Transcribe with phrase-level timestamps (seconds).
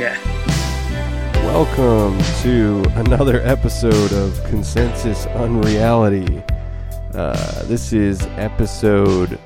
[0.00, 0.16] Yeah.
[1.44, 6.42] Welcome to another episode of Consensus Unreality.
[7.12, 9.38] Uh, this is episode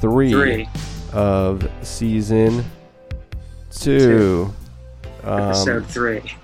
[0.00, 0.68] three, Three.
[1.12, 2.64] of season
[3.70, 4.52] two.
[5.24, 6.34] Um, Episode three.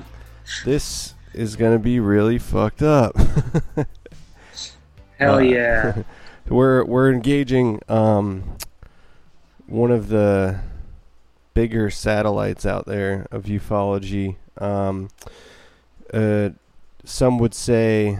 [0.64, 3.16] this is gonna be really fucked up.
[5.18, 6.02] Hell uh, yeah.
[6.48, 8.56] we're we're engaging um,
[9.66, 10.60] one of the
[11.54, 14.36] bigger satellites out there of ufology.
[14.58, 15.08] Um,
[16.12, 16.50] uh,
[17.04, 18.18] some would say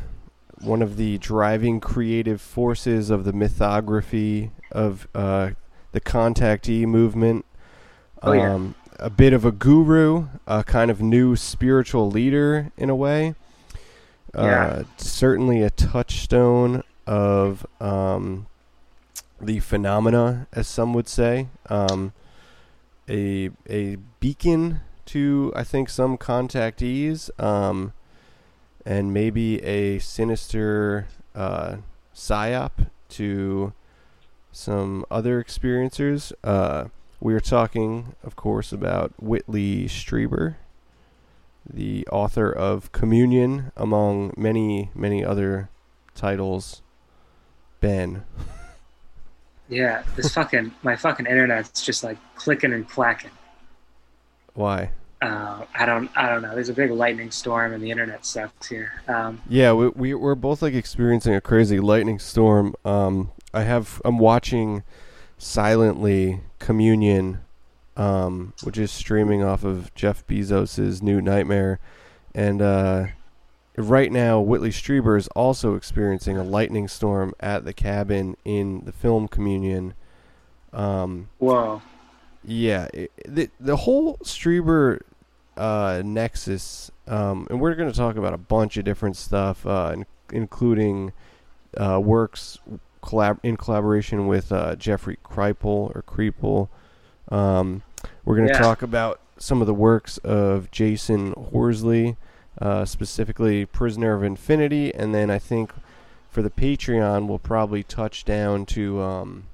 [0.61, 5.51] one of the driving creative forces of the mythography of uh,
[5.93, 7.45] the contactee movement.
[8.23, 8.55] Oh, yeah.
[8.55, 13.35] Um, a bit of a guru, a kind of new spiritual leader in a way.
[14.35, 14.43] Yeah.
[14.43, 18.46] Uh, certainly a touchstone of um,
[19.41, 21.48] the phenomena, as some would say.
[21.69, 22.13] Um,
[23.09, 27.93] a a beacon to I think some contactees, um,
[28.85, 31.76] and maybe a sinister uh,
[32.15, 33.73] psyop to
[34.57, 36.32] some other experiencers.
[36.43, 36.87] Uh,
[37.21, 40.57] we are talking, of course, about Whitley Strieber,
[41.68, 45.68] the author of Communion, among many many other
[46.15, 46.82] titles.
[47.80, 48.24] Ben.
[49.68, 50.02] Yeah.
[50.15, 53.30] This fucking my fucking internet's just like clicking and clacking.
[54.54, 54.93] Why?
[55.20, 56.54] Uh, I don't I don't know.
[56.54, 58.93] There's a big lightning storm and the internet sucks here.
[59.09, 62.74] Um, Yeah, we, we we're both like experiencing a crazy lightning storm.
[62.85, 64.82] Um, I have I'm watching
[65.38, 67.38] silently Communion,
[67.97, 71.81] um, which is streaming off of Jeff Bezos's new Nightmare,
[72.34, 73.06] and uh,
[73.78, 78.92] right now Whitley Strieber is also experiencing a lightning storm at the cabin in the
[78.92, 79.94] film Communion.
[80.75, 81.81] Um, whoa.
[82.44, 85.00] yeah, it, the the whole Strieber
[85.56, 89.92] uh, nexus, um, and we're going to talk about a bunch of different stuff, uh,
[89.94, 91.14] in, including
[91.78, 92.58] uh, works
[93.06, 96.69] collab- in collaboration with uh, Jeffrey Kripal or Kripal.
[97.34, 97.83] Um,
[98.25, 98.61] we're going to Yeah.
[98.61, 102.17] talk about some of the works of Jasun Horsley,
[102.61, 105.72] uh, specifically Prisoner of Infinity, and then I think
[106.31, 109.00] for the Patreon we'll probably touch down to.
[109.00, 109.44] Um,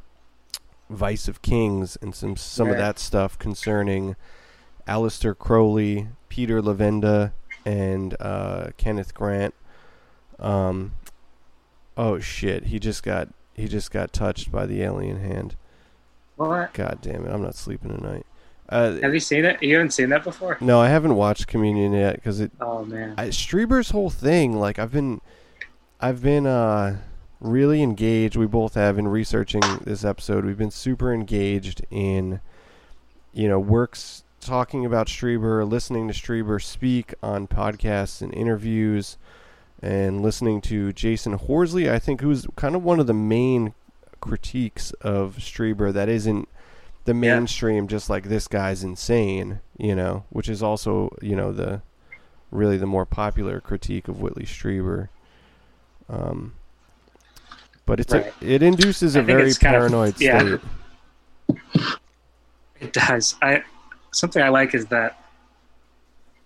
[0.91, 4.15] Vice of Kings and some some of that stuff concerning
[4.87, 7.33] Aleister Crowley, Peter Levenda,
[7.65, 9.55] and uh, Kenneth Grant.
[10.39, 10.93] Um,
[11.97, 15.57] oh shit, he just got he just got touched by the alien hand.
[16.37, 16.73] What?
[16.75, 18.27] God damn it, I'm not sleeping tonight.
[18.69, 19.63] Uh, Have you seen it?
[19.63, 20.57] You haven't seen that before?
[20.61, 23.15] no, I haven't watched Communion yet because it Oh man.
[23.19, 25.21] I, Strieber's whole thing, like I've been,
[26.01, 26.99] I've been uh,
[27.41, 28.37] really engaged.
[28.37, 30.45] We both have in researching this episode.
[30.45, 32.41] We've been super engaged in,
[33.33, 39.19] you know, works talking about Strieber, listening to Strieber speak on podcasts and interviews,
[39.82, 41.91] and listening to Jasun Horsley.
[41.91, 43.75] I think who's kind of one of the main
[44.20, 46.48] critiques of Strieber that isn't
[47.04, 47.34] the Yeah.
[47.34, 51.82] mainstream just like this guy's insane you know which is also you know the
[52.53, 55.09] really the more popular critique of Whitley Strieber
[56.09, 56.54] um
[57.84, 58.32] but it's Right.
[58.41, 60.38] a, it induces a very kind of- paranoid yeah.
[60.38, 60.60] state
[62.81, 63.34] It does.
[63.42, 63.62] I
[64.12, 65.19] something I like is that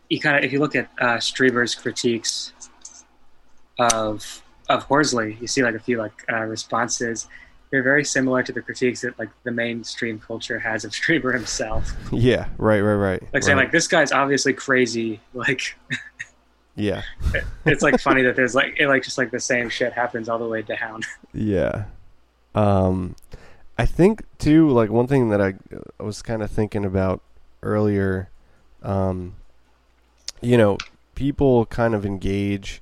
[0.09, 2.53] you kind of if you look at uh, Strieber's critiques
[3.79, 7.29] of of Horsley, you see like a few like uh, responses.
[7.71, 11.93] They're very similar to the critiques that like the mainstream culture has of Strieber himself.
[12.13, 13.65] yeah right right right Like saying right.
[13.65, 15.21] like this guy's obviously crazy.
[15.35, 15.77] Like
[16.75, 17.03] yeah
[17.65, 20.39] it's like funny that there's like it like just like the same shit happens all
[20.39, 21.03] the way down.
[21.33, 21.85] Yeah.
[22.55, 23.15] Um
[23.79, 25.55] I think too like one thing that I,
[26.01, 27.21] I was kind of thinking about
[27.63, 28.31] earlier
[28.83, 29.37] um
[30.41, 30.77] you know,
[31.15, 32.81] people kind of engage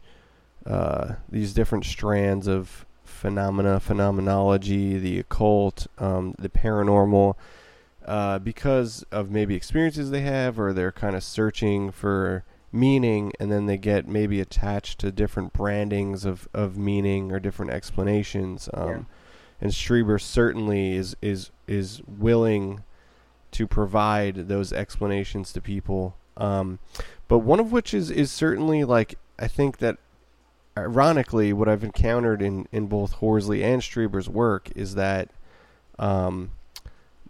[0.66, 7.34] uh these different strands of phenomena, phenomenology, the occult, um the paranormal
[8.06, 13.50] uh because of maybe experiences they have or they're kind of searching for meaning and
[13.52, 18.88] then they get maybe attached to different brandings of, of meaning or different explanations um,
[18.88, 18.98] Yeah.
[19.60, 22.82] and Strieber certainly is is is willing
[23.52, 26.80] to provide those explanations to people um,
[27.28, 29.98] but one of which is is certainly like I think that
[30.76, 35.30] ironically what I've encountered in in both Horsley and Strieber's work is that
[35.98, 36.52] um,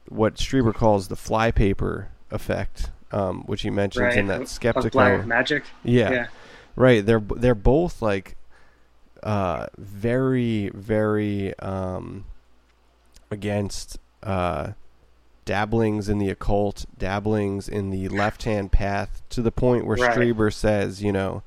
[0.09, 4.17] what Strieber calls the flypaper effect, um, which he mentions right.
[4.17, 5.23] in that skeptical.
[5.25, 5.65] magic.
[5.83, 6.27] Yeah, Yeah.
[6.77, 7.05] right.
[7.05, 8.37] They're they're both like
[9.23, 12.25] uh, very very um,
[13.31, 14.73] against uh,
[15.45, 20.17] dabblings in the occult, dabblings in the left hand path, to the point where Right.
[20.17, 21.43] Strieber says, you know,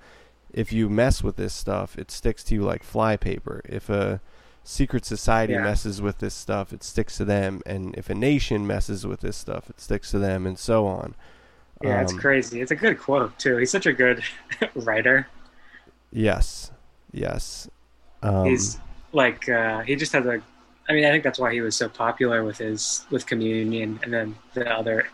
[0.58, 3.62] if you mess with this stuff, it sticks to you like flypaper.
[3.66, 4.20] If a
[4.64, 5.62] secret society Yeah.
[5.62, 9.38] messes with this stuff, it sticks to them, and if a nation messes with this
[9.38, 11.14] stuff, it sticks to them, and so on.
[11.84, 12.60] Yeah, it's Um, crazy.
[12.60, 13.58] It's a good quote too.
[13.58, 14.24] He's such a good
[14.76, 15.28] writer.
[16.12, 16.72] Yes,
[17.12, 17.70] yes.
[18.24, 18.80] Um, He's
[19.12, 20.42] like uh, he just has a.
[20.90, 24.12] I mean, I think that's why he was so popular with his with Communion and
[24.12, 25.08] then the other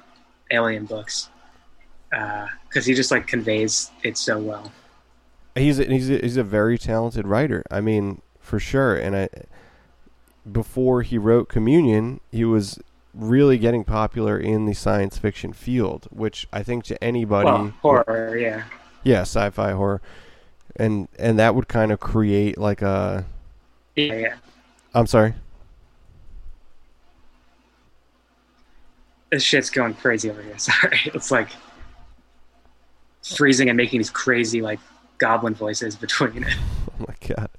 [0.52, 1.30] Alien books,
[2.10, 4.72] because he just like conveys it so well.
[5.56, 7.64] He's a, he's a, he's a very talented writer.
[7.70, 8.96] I mean, for sure.
[8.96, 9.30] And I,
[10.50, 12.80] before he wrote Communion, he was
[13.14, 18.38] really getting popular in the science fiction field, which I think to anybody, Well, horror,
[18.38, 18.64] yeah,
[19.04, 20.02] yeah, sci-fi horror,
[20.76, 23.26] and and that would kind of create like a.
[23.96, 24.36] yeah, yeah.
[24.96, 25.34] I'm sorry.
[29.32, 30.56] This shit's going crazy over here.
[30.60, 31.50] Sorry, it's like
[33.24, 34.80] freezing and making these crazy like
[35.24, 36.54] goblin voices between it.
[37.00, 37.50] Oh my god,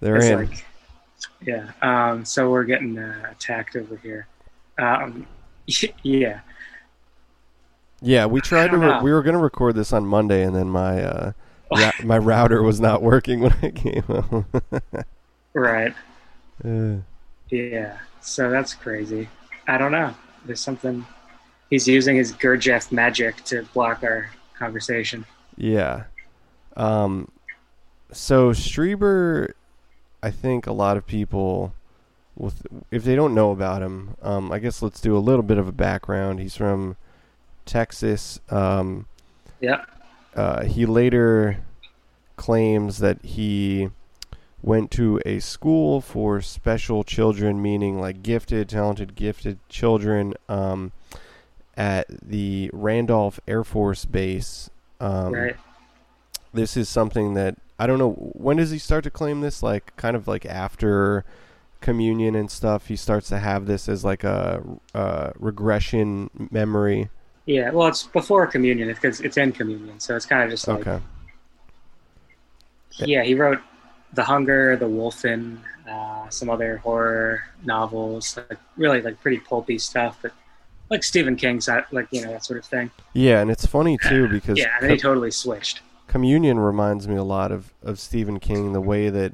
[0.00, 0.36] they're It's in.
[0.38, 0.64] like,
[1.44, 1.70] yeah.
[1.82, 4.26] Um, so we're getting uh, attacked over here.
[4.78, 5.26] Um,
[6.02, 6.40] yeah.
[8.00, 8.78] yeah, we tried to.
[8.78, 11.32] Re- we were going to record this on Monday, and then my uh,
[11.76, 14.46] ra- my router was not working when I came home.
[15.54, 15.92] Right.
[16.64, 16.96] Uh,
[17.50, 17.98] Yeah.
[18.22, 19.28] So that's crazy.
[19.68, 20.14] I don't know.
[20.46, 21.04] There's something.
[21.68, 25.26] He's using his Gurdjieff magic to block our conversation.
[25.58, 26.04] Yeah.
[26.76, 27.30] Um,
[28.10, 29.52] so Strieber,
[30.22, 31.74] I think a lot of people,
[32.36, 35.58] with if they don't know about him, um, I guess let's do a little bit
[35.58, 36.40] of a background.
[36.40, 36.96] He's from
[37.64, 38.40] Texas.
[38.50, 39.06] Um,
[39.60, 39.84] Yeah.
[40.34, 41.58] uh, he later
[42.36, 43.90] claims that he
[44.62, 50.92] went to a school for special children, meaning like gifted, talented, gifted children, um,
[51.76, 54.70] at the Randolph Air Force Base.
[55.00, 55.56] Um, right.
[56.52, 59.96] This is something that I don't know when does he start to claim this like
[59.96, 61.24] kind of like after
[61.80, 64.62] communion and stuff he starts to have this as like a,
[64.94, 67.10] uh regression memory
[67.46, 67.70] Yeah.
[67.70, 71.00] Well, it's before communion because it's in communion, so it's kind of just like okay
[72.98, 73.22] yeah.
[73.24, 73.58] He wrote
[74.12, 75.58] The Hunger, The Wolfen,
[75.88, 80.32] uh, some other horror novels, like really like pretty pulpy stuff, but
[80.90, 82.90] like Stephen King's like you know that sort of thing.
[83.14, 85.80] yeah and it's funny too because Yeah, and then he totally switched.
[86.12, 89.32] Communion reminds me a lot of, of Stephen King the way that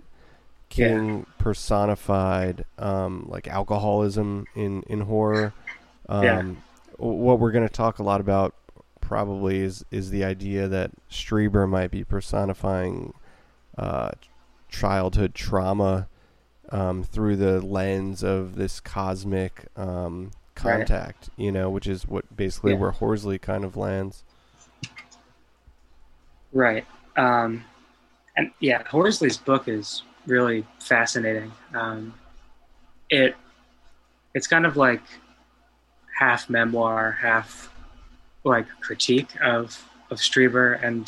[0.69, 5.53] King personified um, like alcoholism in, in horror
[6.09, 6.43] um, Yeah.
[6.99, 8.55] what we're going to talk a lot about
[9.01, 13.13] probably is is the idea that Strieber might be personifying
[13.77, 14.11] uh,
[14.69, 16.07] childhood trauma
[16.71, 20.31] um, through the lens of this cosmic um,
[20.63, 20.87] Right.
[20.87, 22.79] contact, you know, which is what basically Yeah.
[22.79, 24.25] where Horsley kind of lands.
[26.59, 26.85] Right.
[27.17, 27.65] Um,
[28.37, 31.53] and yeah, Horsley's book is really fascinating.
[31.73, 32.15] Um,
[33.11, 33.37] it
[34.35, 35.03] it's kind of like
[36.19, 37.73] half memoir, half
[38.43, 41.07] like critique of of Strieber and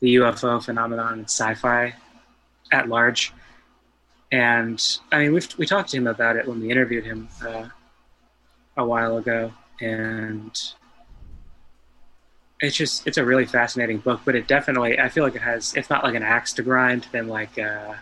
[0.00, 1.94] the UFO phenomenon and sci-fi
[2.72, 3.34] at large.
[4.30, 7.68] And I mean, we've we talked to him about it when we interviewed him uh,
[8.78, 9.52] a while ago,
[9.82, 10.58] and
[12.62, 15.74] it's just it's a really fascinating book but it definitely i feel like it has
[15.76, 17.94] if not like an axe to grind then like uh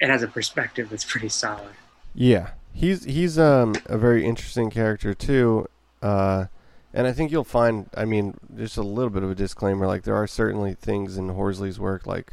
[0.00, 1.72] it has a perspective that's pretty solid
[2.14, 5.68] Yeah, he's he's um a very interesting character too,
[6.02, 6.46] uh,
[6.92, 7.88] and I think you'll find.
[7.96, 9.86] I mean, just a little bit of a disclaimer.
[9.86, 12.32] Like there are certainly things in Horsley's work like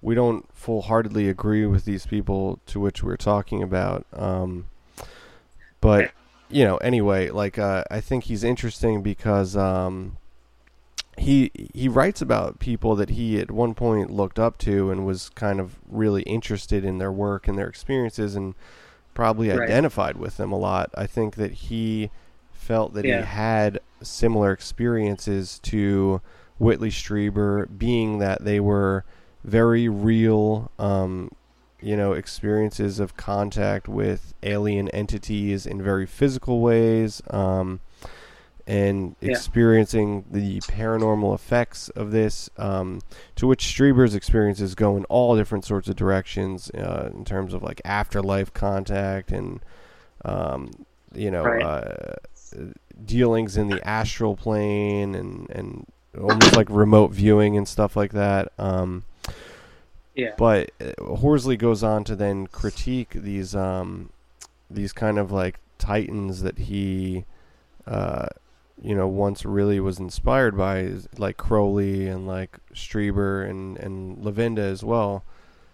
[0.00, 4.06] we don't full heartedly agree with these people to which we're talking about.
[4.12, 4.66] Um,
[5.80, 6.12] but
[6.52, 10.16] you know, anyway, like uh, I think he's interesting because um,
[11.18, 15.28] he he writes about people that he at one point looked up to and was
[15.30, 18.54] kind of really interested in their work and their experiences and
[19.14, 19.68] probably Right.
[19.68, 20.90] identified with them a lot.
[20.96, 22.10] I think that he
[22.50, 23.18] felt that Yeah.
[23.20, 26.20] he had similar experiences to
[26.58, 29.04] Whitley Strieber, being that they were
[29.44, 31.30] very real, um,
[31.82, 37.80] you know, experiences of contact with alien entities in very physical ways, um,
[38.66, 39.32] and Yeah.
[39.32, 42.48] experiencing the paranormal effects of this.
[42.56, 43.00] Um,
[43.36, 47.62] to which Strieber's experiences go in all different sorts of directions uh, in terms of
[47.62, 49.60] like afterlife contact and
[50.24, 50.70] um,
[51.14, 51.62] you know Right.
[51.62, 52.14] uh,
[53.04, 55.86] dealings in the astral plane and and
[56.20, 58.52] almost like remote viewing and stuff like that.
[58.58, 59.04] Um,
[60.14, 60.34] Yeah.
[60.36, 64.10] but uh, Horsley goes on to then critique these um,
[64.70, 67.24] these kind of like titans that he
[67.86, 68.26] uh,
[68.82, 74.58] you know once really was inspired by, like Crowley and like Strieber and and Levenda
[74.58, 75.24] as well.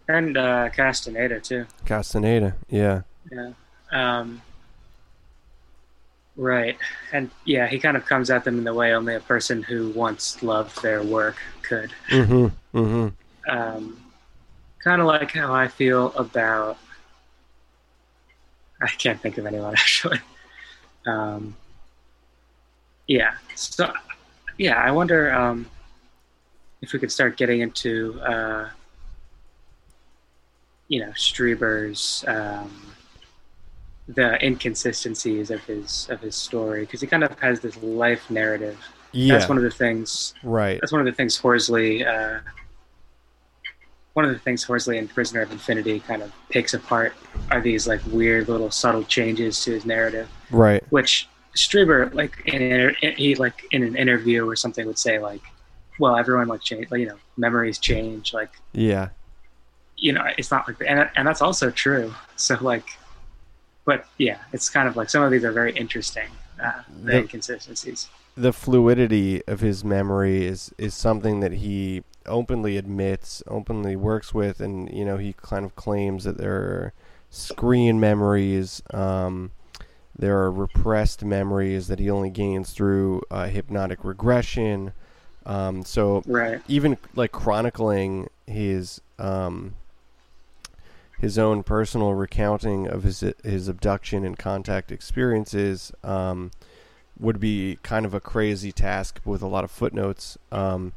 [0.08, 1.66] And uh, Castaneda too.
[1.84, 3.52] Castaneda, yeah, Yeah.
[3.90, 4.40] Um,
[6.36, 6.76] right.
[7.12, 9.90] And yeah, he kind of comes at them in the way only a person who
[9.90, 11.90] once loved their work could.
[12.08, 13.97] mm-hmm, mm-hmm, Um,
[14.82, 16.78] kind of like how I feel about.
[18.80, 20.20] I can't think of anyone actually.
[21.06, 21.56] Um,
[23.06, 23.34] yeah.
[23.54, 23.92] So,
[24.58, 25.66] yeah, I wonder um,
[26.82, 28.68] if we could start getting into, uh,
[30.88, 32.88] you know, Strieber's um,
[34.08, 38.78] the inconsistencies of his of his story because he kind of has this life narrative.
[39.12, 42.40] yeah, That's one of the things right, that's one of the things Horsley, uh,
[44.18, 47.12] one of the things Horsley in Prisoner of Infinity kind of picks apart
[47.52, 52.60] are these like weird little subtle changes to his narrative, right, which Strieber, like in
[52.62, 55.40] an, he like in an interview or something would say like,
[56.00, 59.10] well, everyone like change, like, you know, memories change, like yeah,
[59.96, 62.12] you know, it's not like, and and that's also true.
[62.34, 62.86] So like,
[63.84, 66.28] but yeah, it's kind of like some of these are very interesting,
[66.60, 68.08] uh, the The- inconsistencies.
[68.36, 74.60] the fluidity of his memory is is something that he openly admits, openly works with,
[74.60, 76.92] and you know he kind of claims that there are
[77.30, 79.50] screen memories, um,
[80.18, 84.92] there are repressed memories that he only gains through uh, hypnotic regression.
[85.46, 86.60] Um, so Right.
[86.68, 89.74] even like chronicling his um,
[91.20, 96.50] his own personal recounting of his his abduction and contact experiences um,
[97.18, 100.38] would be kind of a crazy task with a lot of footnotes.
[100.52, 100.92] Um,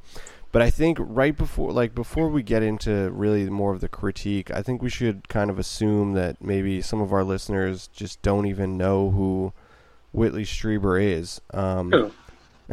[0.51, 4.51] but I think right before, like before we get into really more of the critique,
[4.51, 8.45] I think we should kind of assume that maybe some of our listeners just don't
[8.47, 9.53] even know who
[10.11, 11.39] Whitley Strieber is.
[11.53, 12.11] Um, Who?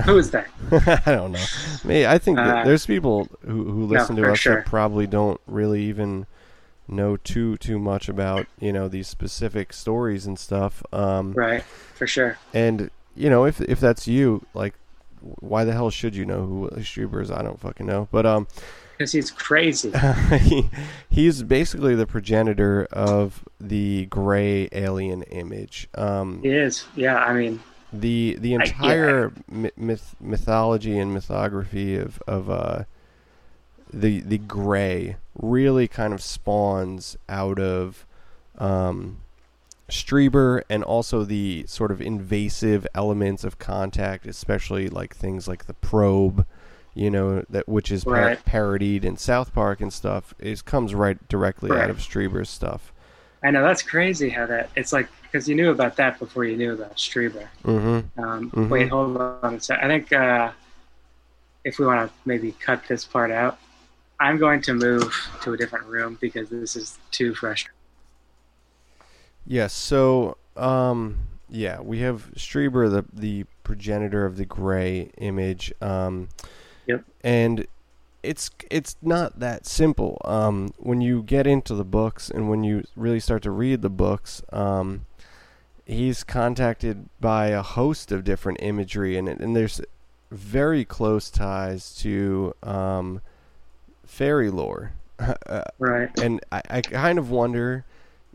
[0.04, 0.46] Who is that?
[1.06, 1.44] I don't know.
[1.84, 4.56] Maybe, I think Uh, there's people who, who listen to us sure.
[4.56, 6.26] that probably don't really even
[6.90, 10.82] know too too much about you know these specific stories and stuff.
[10.92, 11.62] Um, Right.
[11.94, 12.38] For sure.
[12.54, 14.74] and you know if if that's you, like,
[15.20, 17.30] why the hell should you know who Strieber is?
[17.30, 18.08] I don't fucking know.
[18.10, 18.46] But um,
[18.96, 19.92] Because he's crazy.
[20.40, 20.68] he,
[21.08, 25.88] he's basically the progenitor of the gray alien image.
[25.94, 26.84] Um, He is.
[26.96, 27.16] Yeah.
[27.16, 27.60] I mean,
[27.92, 28.64] the the I- yeah.
[28.64, 29.32] entire
[29.76, 32.84] myth, mythology and mythography of of uh,
[33.92, 38.04] the the gray really kind of spawns out of
[38.58, 39.18] um,
[39.90, 45.74] Strieber and also the sort of invasive elements of contact, especially like things like the
[45.74, 46.46] probe,
[46.94, 48.44] you know, that which is par- Right.
[48.44, 51.82] parodied in South Park and stuff, is comes right directly Right.
[51.84, 52.92] out of Strieber's stuff.
[53.42, 54.68] I know that's crazy how that.
[54.76, 57.46] It's like because you knew about that before you knew about Strieber.
[57.64, 58.20] Mm-hmm.
[58.20, 58.68] Um, Mhm.
[58.68, 59.78] Wait, hold on a sec.
[59.82, 60.50] I think uh,
[61.64, 63.58] if we want to maybe cut this part out,
[64.20, 67.74] I'm going to move to a different room because this is too frustrating.
[69.48, 69.72] Yes.
[69.72, 75.72] So, um, yeah, we have Strieber, the the progenitor of the gray image.
[75.80, 76.28] Um,
[76.86, 77.04] Yep.
[77.22, 77.66] And
[78.22, 80.20] it's it's not that simple.
[80.24, 83.90] Um, when you get into the books and when you really start to read the
[83.90, 85.04] books, um,
[85.86, 89.80] he's contacted by a host of different imagery, and and there's
[90.30, 93.20] very close ties to um,
[94.04, 94.92] fairy lore.
[95.46, 96.08] Uh, Right.
[96.20, 97.84] and I, I kind of wonder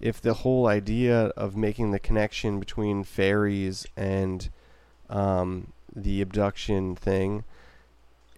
[0.04, 4.50] if the whole idea of making the connection between fairies and
[5.10, 7.46] um, the abduction thing,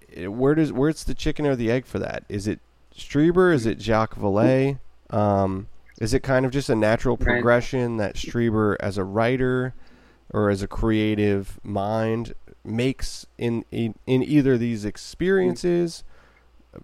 [0.10, 2.24] it- where does where's the chicken or the egg for that?
[2.29, 2.60] Is it
[2.95, 3.51] Strieber?
[3.53, 4.77] Is it Jacques Vallée?
[5.10, 5.67] Um,
[6.00, 7.25] is it kind of just a natural Right.
[7.25, 9.74] progression that Strieber, as a writer
[10.31, 16.03] or as a creative mind, makes in in, in either these experiences?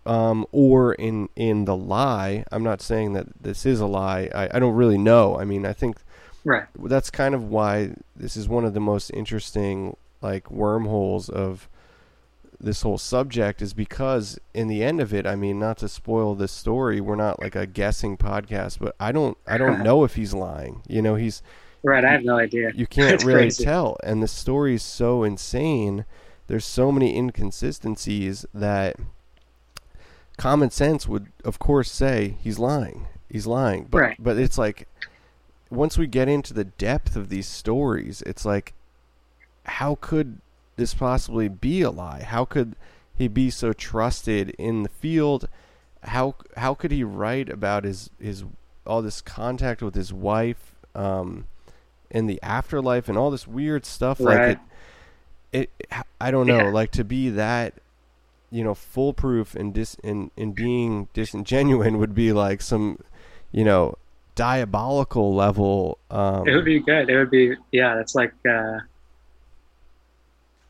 [0.05, 2.43] Um, or in in the lie.
[2.51, 4.29] I'm not saying that this is a lie.
[4.33, 5.38] I, I don't really know.
[5.39, 5.98] I mean, I think
[6.43, 6.65] Right.
[6.75, 11.67] that's kind of why this is one of the most interesting like wormholes of
[12.60, 16.36] this whole subject is because in the end of it, I mean, not to spoil
[16.36, 20.15] this story, we're not like a guessing podcast, but I don't I don't know if
[20.15, 20.81] he's lying.
[20.88, 21.41] You know, he's
[21.83, 22.05] Right.
[22.05, 22.71] I have no idea.
[22.75, 23.63] you can't It's really crazy.
[23.63, 26.05] tell and the story is so insane
[26.48, 28.95] there's so many inconsistencies that
[30.38, 34.17] common sense would of course say he's lying he's lying but Right.
[34.19, 34.88] but it's like
[35.69, 38.73] once we get into the depth of these stories, it's like,
[39.63, 40.39] how could
[40.75, 42.23] this possibly be a lie?
[42.23, 42.75] How could
[43.17, 45.47] he be so trusted in the field?
[46.03, 48.43] How how could he write about his his
[48.85, 51.45] all this contact with his wife um,
[52.09, 54.50] in the afterlife and all this weird stuff Right.
[54.50, 54.57] like
[55.53, 55.69] it?
[55.88, 56.71] It I don't know, Yeah.
[56.73, 57.75] like to be that
[58.51, 62.98] you know foolproof and dis in in being disingenuine would be like some
[63.51, 63.98] you know
[64.36, 65.98] diabolical level.
[66.10, 67.10] Um, It would be good.
[67.10, 67.96] It would be yeah.
[67.96, 68.79] That's like uh,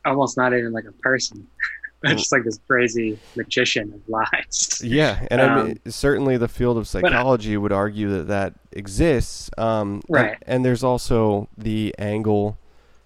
[0.04, 1.46] almost not even like a person.
[2.04, 4.80] It's just like this crazy magician of lies.
[4.82, 9.48] Yeah, and I Um, mean, certainly the field of psychology would argue that that exists.
[9.56, 10.36] Um, and- Right.
[10.44, 12.58] And, there's also the angle,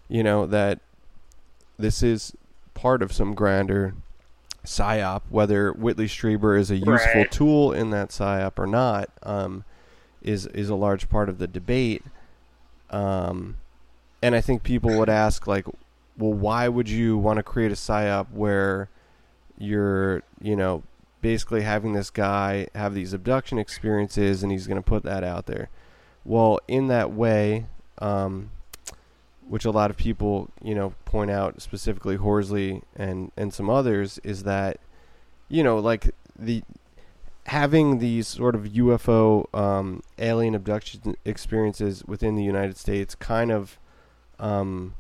[0.09, 0.79] you know, that
[1.79, 2.33] this is
[2.73, 3.93] part of some grander
[4.67, 5.23] psyop.
[5.31, 7.31] Whether Whitley Strieber is a useful Right.
[7.31, 9.65] tool in that psyop or not, um,
[10.23, 12.03] is is a large part of the debate.
[12.91, 13.57] Um,
[14.23, 15.67] and I think people would ask, like,
[16.19, 18.89] well, why would you want to create a psyop where
[19.59, 20.83] you're, you know,
[21.23, 25.47] basically having this guy have these abduction experiences and he's going to put that out
[25.47, 25.69] there?
[26.25, 27.67] Well, in that way,
[27.99, 28.51] um,
[29.49, 34.19] which a lot of people, you know, point out, specifically Horsley and and some others,
[34.25, 34.79] is that,
[35.49, 36.63] you know, like the
[37.47, 43.79] having these sort of UFO um, alien abduction experiences within the United States kind of
[44.39, 44.95] um,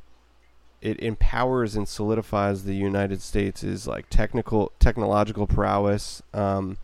[0.80, 6.22] it empowers and solidifies the United States' like technical technological prowess.
[6.32, 6.78] Um,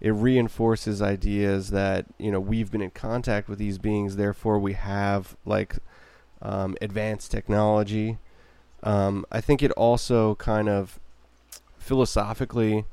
[0.00, 4.74] it reinforces ideas that you know we've been in contact with these beings, therefore we
[4.74, 5.78] have like
[6.42, 8.18] um, advanced technology.
[8.82, 10.98] Um, I think it also kind of
[11.78, 12.84] philosophically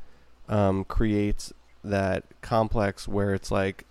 [0.49, 3.85] um, creates that complex where it's like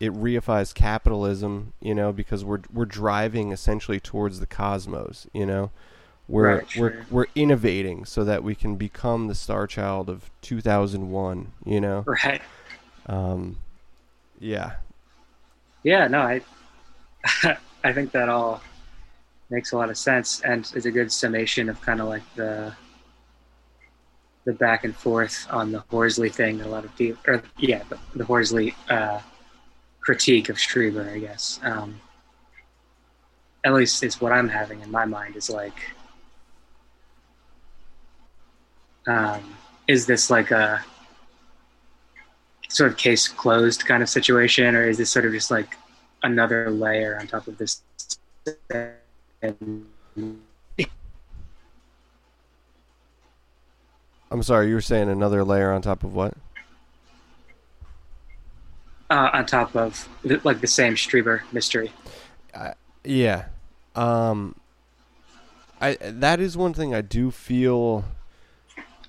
[0.00, 5.70] it reifies capitalism, you know, because we're we're driving essentially towards the cosmos, you know.
[6.28, 11.52] We're Right, we're we're innovating so that we can become the star child of 2001,
[11.64, 12.04] you know.
[12.24, 12.42] Right.
[13.06, 13.58] Um,
[14.38, 14.74] yeah,
[15.82, 16.08] Yeah.
[16.08, 16.20] No.
[16.20, 16.40] I.
[17.84, 18.62] I think that all
[19.52, 22.72] makes a lot of sense and is a good summation of kind of like the
[24.44, 27.82] the back and forth on the Horsley thing that a lot of people, or yeah,
[28.16, 29.20] the, Horsley uh,
[30.00, 31.60] critique of Strieber, I guess.
[31.62, 32.00] Um,
[33.64, 35.78] at least it's what I'm having in my mind is like,
[39.06, 40.84] um, is this like a
[42.68, 45.76] sort of case closed kind of situation, or is this sort of just like
[46.24, 47.82] another layer on top of this?
[49.42, 49.86] I'm
[54.42, 56.34] sorry, you were saying another layer on top of what?
[59.10, 60.08] uh, on top of
[60.42, 61.92] like the same Strieber mystery.
[63.04, 63.44] Yeah.
[63.94, 64.54] Um
[65.82, 68.04] I that is one thing I do feel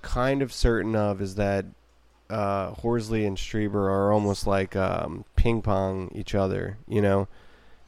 [0.01, 1.65] kind of certain of is that
[2.29, 7.29] uh Horsley and Strieber are almost like um ping pong each other, you know,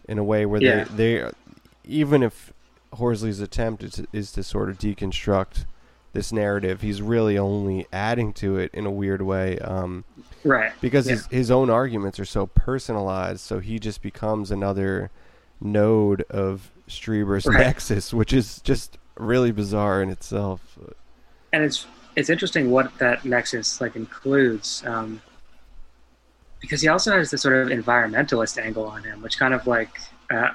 [0.08, 0.86] in a way where Yeah.
[0.86, 1.32] they they
[1.88, 2.54] even if
[2.94, 5.66] Horsley's attempt is, is to sort of deconstruct
[6.14, 9.60] this narrative, he's really only adding to it in a weird way.
[9.60, 10.06] Um
[10.44, 10.72] Right.
[10.80, 11.14] because Yeah.
[11.16, 15.10] his his own arguments are so personalized, so he just becomes another
[15.60, 17.60] node of Strieber's Right.
[17.60, 20.78] nexus, which is just really bizarre in itself.
[21.54, 25.22] and it's it's interesting what that nexus like includes um,
[26.62, 30.00] because he also has this sort of environmentalist angle on him which kind of like
[30.32, 30.50] uh,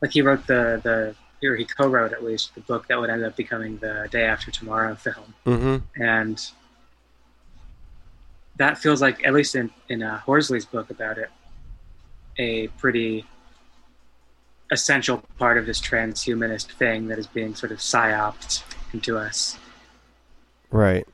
[0.00, 1.14] like he wrote the the
[1.46, 4.50] or he co-wrote at least the book that would end up becoming the day after
[4.50, 6.02] tomorrow film Mm-hmm.
[6.02, 6.50] and
[8.56, 11.30] that feels like at least in in uh, horsley's book about it
[12.38, 13.24] a pretty
[14.70, 19.58] essential part of this transhumanist thing that is being sort of psyoped into us
[20.70, 21.06] Right,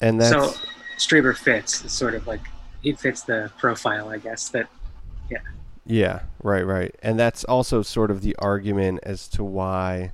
[0.00, 0.54] and that's so
[0.98, 2.40] Strieber fits sort of like
[2.80, 4.48] he fits the profile, I guess.
[4.48, 4.68] That
[5.30, 5.38] yeah,
[6.42, 10.12] right, right, and that's also sort of the argument as to why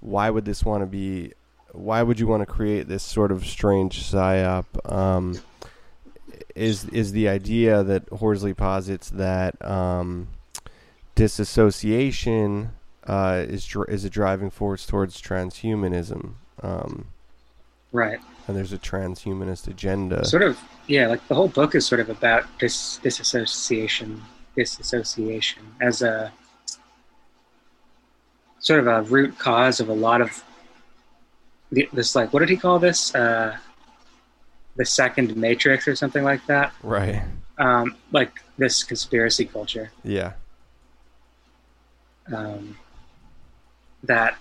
[0.00, 1.32] why would this want to be
[1.72, 4.64] why would you want to create this sort of strange psyop?
[4.90, 5.40] Um,
[6.54, 10.28] is is the idea that Horsley posits that um,
[11.14, 12.70] disassociation
[13.04, 17.06] uh, is dr- is a driving force towards transhumanism, um,
[17.92, 20.24] right, and there's a transhumanist agenda.
[20.24, 24.20] sort of yeah, like the whole book is sort of about this disassociation,
[24.60, 26.32] disassociation as a
[28.58, 30.42] sort of a root cause of a lot of
[31.72, 32.14] the, this.
[32.14, 33.14] Like, what did he call this?
[33.14, 33.56] Uh,
[34.76, 36.72] the second matrix or something like that.
[36.82, 37.22] right.
[37.58, 39.90] Um, like this conspiracy culture.
[40.04, 40.32] Yeah.
[42.32, 42.78] um,
[44.04, 44.38] that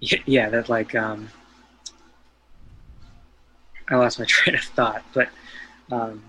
[0.26, 1.28] yeah that like um,
[3.88, 5.28] I lost my train of thought, but
[5.90, 6.22] um,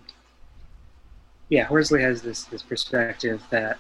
[1.53, 3.77] yeah, Horsley has this this perspective that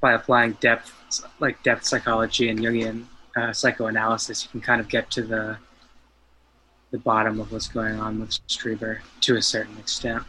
[0.00, 0.92] by applying depth
[1.40, 5.58] like depth psychology and Jungian uh, psychoanalysis, you can kind of get to the
[6.92, 10.22] the bottom of what's going on with Strieber to a certain extent.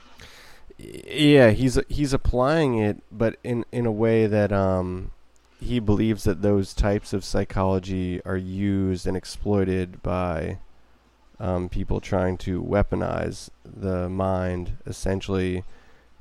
[0.79, 5.11] Yeah, he's he's applying it, but in in a way that um,
[5.59, 10.57] he believes that those types of psychology are used and exploited by
[11.39, 15.63] um, people trying to weaponize the mind, essentially.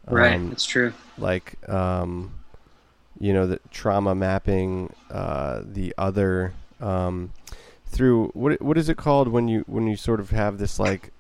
[0.07, 0.93] Um, right, that's true.
[1.19, 2.35] Like, um,
[3.19, 7.33] you know, the trauma mapping uh, the other um,
[7.87, 11.13] through what what is it called when you when you sort of have this like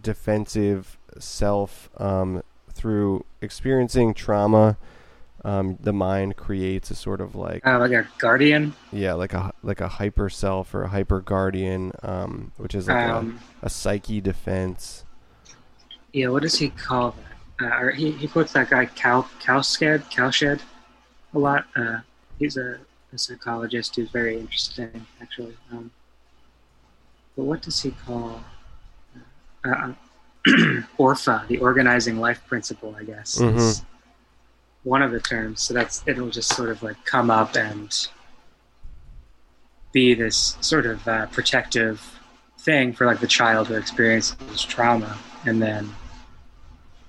[0.00, 2.42] defensive self um,
[2.72, 4.76] through experiencing trauma.
[5.46, 8.74] Um, the mind creates a sort of like uh, like a guardian.
[8.90, 13.10] Yeah, like a like a hyper self or a hyper guardian, um, which is like
[13.10, 15.04] um, a, a, psyche defense.
[16.14, 17.33] Yeah, what does he call that?
[17.60, 20.60] Uh, or he he puts that guy Cal Kalsched Kalsched
[21.34, 21.66] a lot.
[21.76, 21.98] Uh,
[22.38, 22.78] he's a,
[23.12, 25.56] a, psychologist who's very interesting, actually.
[25.70, 25.90] Um,
[27.36, 28.42] but what does he call
[29.64, 29.92] uh, uh
[30.98, 32.94] ORFA, the organizing life principle?
[32.98, 33.56] I guess mm-hmm.
[33.56, 33.84] is
[34.82, 35.62] one of the terms.
[35.62, 38.08] So that's it'll just sort of like come up and
[39.92, 42.18] be this sort of uh, protective
[42.58, 45.94] thing for like the child who experiences trauma, and then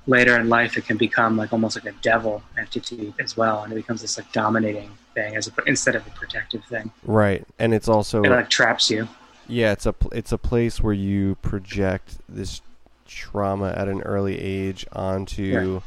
[0.08, 3.74] later in life it can become like almost like a devil entity as well and
[3.74, 6.92] it becomes this like dominating thing as a, instead of a protective thing.
[7.04, 9.08] Right and it's also it like traps you.
[9.48, 12.62] Yeah it's a it's a place where you project this
[13.08, 15.82] trauma at an early age onto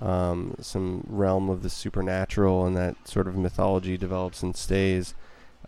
[0.00, 5.14] um, some realm of the supernatural and that sort of mythology develops and stays.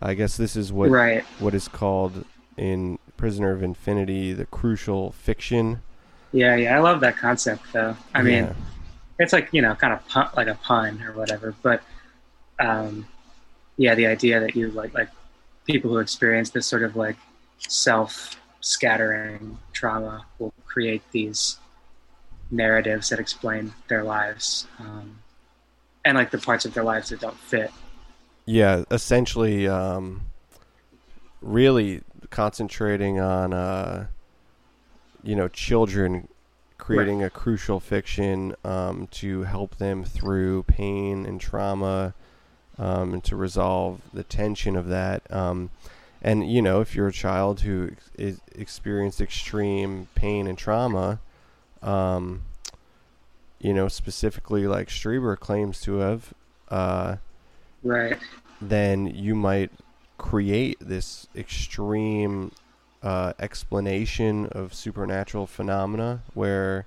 [0.01, 1.23] I guess this is what right.
[1.39, 5.81] what is called in prisoner of infinity the crucial fiction
[6.31, 7.95] yeah, yeah, I love that concept though.
[8.13, 8.53] I mean, yeah.
[9.17, 11.81] it's like you know, kind of pun, like a pun or whatever, but
[12.59, 13.07] um,
[13.77, 15.09] yeah, the idea that you like like
[15.65, 17.15] people who experience this sort of like
[17.59, 21.57] self scattering trauma will create these
[22.51, 25.19] narratives that explain their lives um,
[26.03, 27.71] and like the parts of their lives that don't fit.
[28.45, 30.23] Yeah, essentially, um,
[31.41, 33.53] really concentrating on.
[33.53, 34.07] Uh,
[35.23, 36.27] you know children
[36.77, 37.27] creating right.
[37.27, 42.13] a crucial fiction um, to help them through pain and trauma
[42.79, 45.21] um, and to resolve the tension of that.
[45.31, 45.69] Um,
[46.21, 51.19] and you know, if you're a child who is experienced extreme pain and trauma,
[51.83, 52.41] um,
[53.59, 56.33] you know, specifically like Strieber claims to have,
[56.69, 57.17] uh,
[57.83, 58.17] right,
[58.61, 59.71] then you might
[60.17, 62.51] create this extreme
[63.01, 66.85] uh, explanation of supernatural phenomena where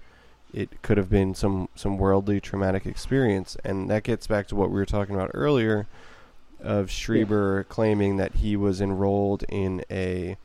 [0.52, 4.70] it could have been some some worldly traumatic experience, and that gets back to what
[4.70, 5.86] we were talking about earlier
[6.60, 7.68] of Strieber yeah.
[7.68, 10.36] claiming that he was enrolled in a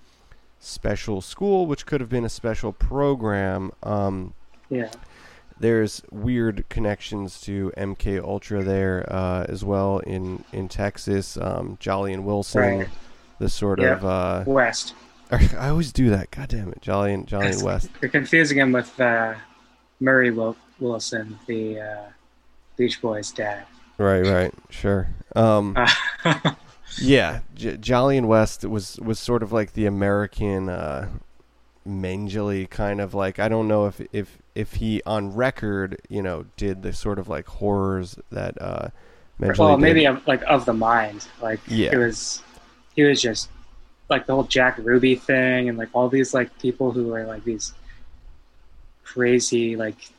[0.60, 3.72] special school, which could have been a special program.
[3.84, 4.34] Um,
[4.70, 4.90] yeah.
[5.60, 11.36] There's weird connections to MK Ultra there uh, as well in in Texas.
[11.36, 12.90] Um, Jolyon Wilson, right.
[13.40, 14.94] the sort of uh, West.
[15.32, 16.32] I always do that.
[16.32, 17.90] God damn it, Jolyon Jolyon West.
[18.02, 19.36] You're confusing him with uh,
[20.00, 20.32] Murray
[20.80, 22.04] Wilson, the uh,
[22.78, 23.66] Beach Boys' dad.
[23.98, 25.10] Right, right, sure.
[25.36, 25.76] Um,
[27.02, 31.10] yeah, J- Jolyon West was was sort of like the American uh,
[31.88, 33.40] Mengele kind of like.
[33.40, 37.28] I don't know if if if he on record, you know, did the sort of
[37.28, 38.62] like horrors that.
[38.62, 38.90] Uh,
[39.42, 41.28] Mengele well, maybe of, like of the mind.
[41.42, 41.92] Like yeah.
[41.94, 42.42] it was,
[42.96, 43.50] he was just
[44.10, 47.44] like the whole Jack Ruby thing and like all these like people who are like
[47.44, 47.74] these
[49.04, 50.12] crazy like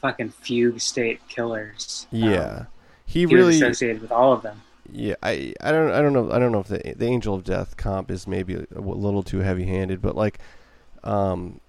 [0.00, 2.06] fucking fugue state killers.
[2.10, 2.66] Yeah, um,
[3.06, 4.62] he, he really associated with all of them.
[4.92, 7.44] Yeah, I I don't I don't know I don't know if the the Angel of
[7.44, 10.38] Death comp is maybe a, a little too heavy handed, but like,
[11.02, 11.60] um,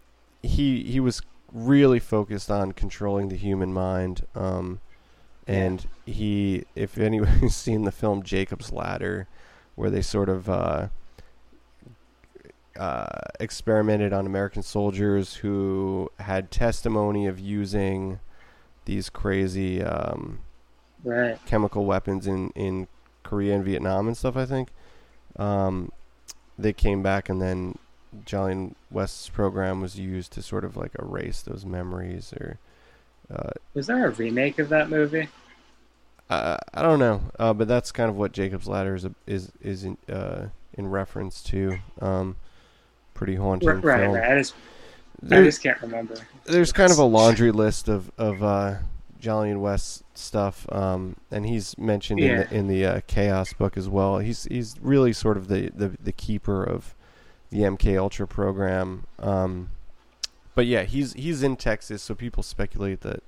[0.43, 4.25] he he was really focused on controlling the human mind.
[4.35, 4.79] Um,
[5.47, 9.27] and he, if anyone's seen the film Jacob's Ladder,
[9.75, 10.87] where they sort of uh,
[12.77, 18.19] uh, experimented on American soldiers who had testimony of using
[18.85, 20.39] these crazy um,
[21.03, 21.37] right.
[21.45, 22.87] chemical weapons in, in
[23.23, 24.37] Korea and Vietnam and stuff.
[24.37, 24.69] I think
[25.37, 25.91] um,
[26.57, 27.77] they came back, and then
[28.25, 32.33] Jolly West's program was used to sort of like erase those memories.
[32.39, 32.59] Or
[33.33, 35.27] uh, was there a remake of that movie?
[36.29, 39.83] Uh, I don't know, uh, but that's kind of what Jacob's Ladder is is is
[39.83, 41.77] in, uh, in reference to.
[42.01, 42.35] Um,
[43.17, 44.15] pretty haunting right, film.
[44.15, 44.31] right.
[44.31, 44.53] I just,
[45.29, 46.15] I just can't remember.
[46.45, 48.75] there's kind of a laundry list of of uh,
[49.19, 53.89] Jolyon West stuff, um, and he's mentioned in the in the uh, Chaos book as
[53.89, 54.19] well.
[54.19, 56.95] He's he's really sort of the the, the keeper of
[57.49, 59.05] the MK Ultra program.
[59.19, 59.71] Um,
[60.55, 63.23] but yeah, he's he's in Texas, so people speculate that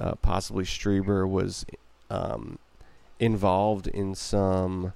[0.00, 1.66] uh, possibly Strieber was
[2.08, 2.58] um,
[3.18, 4.94] involved in some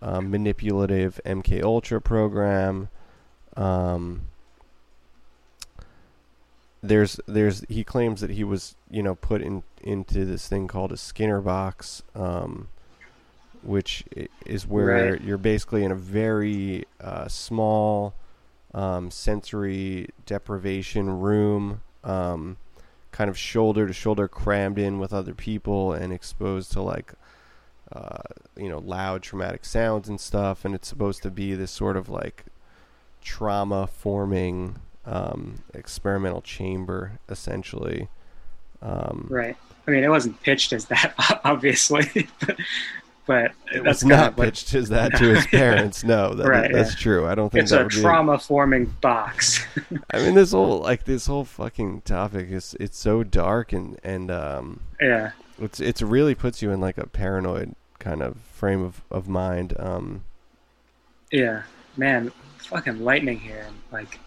[0.00, 2.88] uh, manipulative MK Ultra program.
[3.56, 4.22] Um,
[6.82, 10.92] there's there's he claims that he was you know put in into this thing called
[10.92, 12.68] a Skinner box, um,
[13.62, 14.04] which
[14.44, 15.20] is where Right.
[15.22, 18.14] you're basically in a very uh, small
[18.74, 22.56] um, sensory deprivation room, um,
[23.12, 27.12] kind of shoulder to shoulder crammed in with other people and exposed to like
[27.92, 28.18] uh,
[28.58, 32.10] you know loud traumatic sounds and stuff, and it's supposed to be this sort of
[32.10, 32.44] like
[33.24, 38.08] trauma forming um, experimental chamber essentially.
[38.82, 39.56] Um, Right.
[39.86, 42.56] I mean, it wasn't pitched as that, obviously, but,
[43.26, 46.04] but It was not what- pitched as that to his parents.
[46.04, 46.98] No, that, Right, that's yeah.
[47.02, 47.26] true.
[47.26, 49.64] I don't think It's a would be- trauma-forming box.
[50.10, 54.30] I mean, this whole like this whole fucking topic is it's so dark and and
[54.30, 55.32] um, yeah.
[55.58, 59.74] it's it's really puts you in like a paranoid kind of frame of of mind.
[59.78, 60.24] Um,
[61.30, 61.62] Yeah,
[61.96, 62.32] man,
[62.66, 64.18] fucking lightning here, and like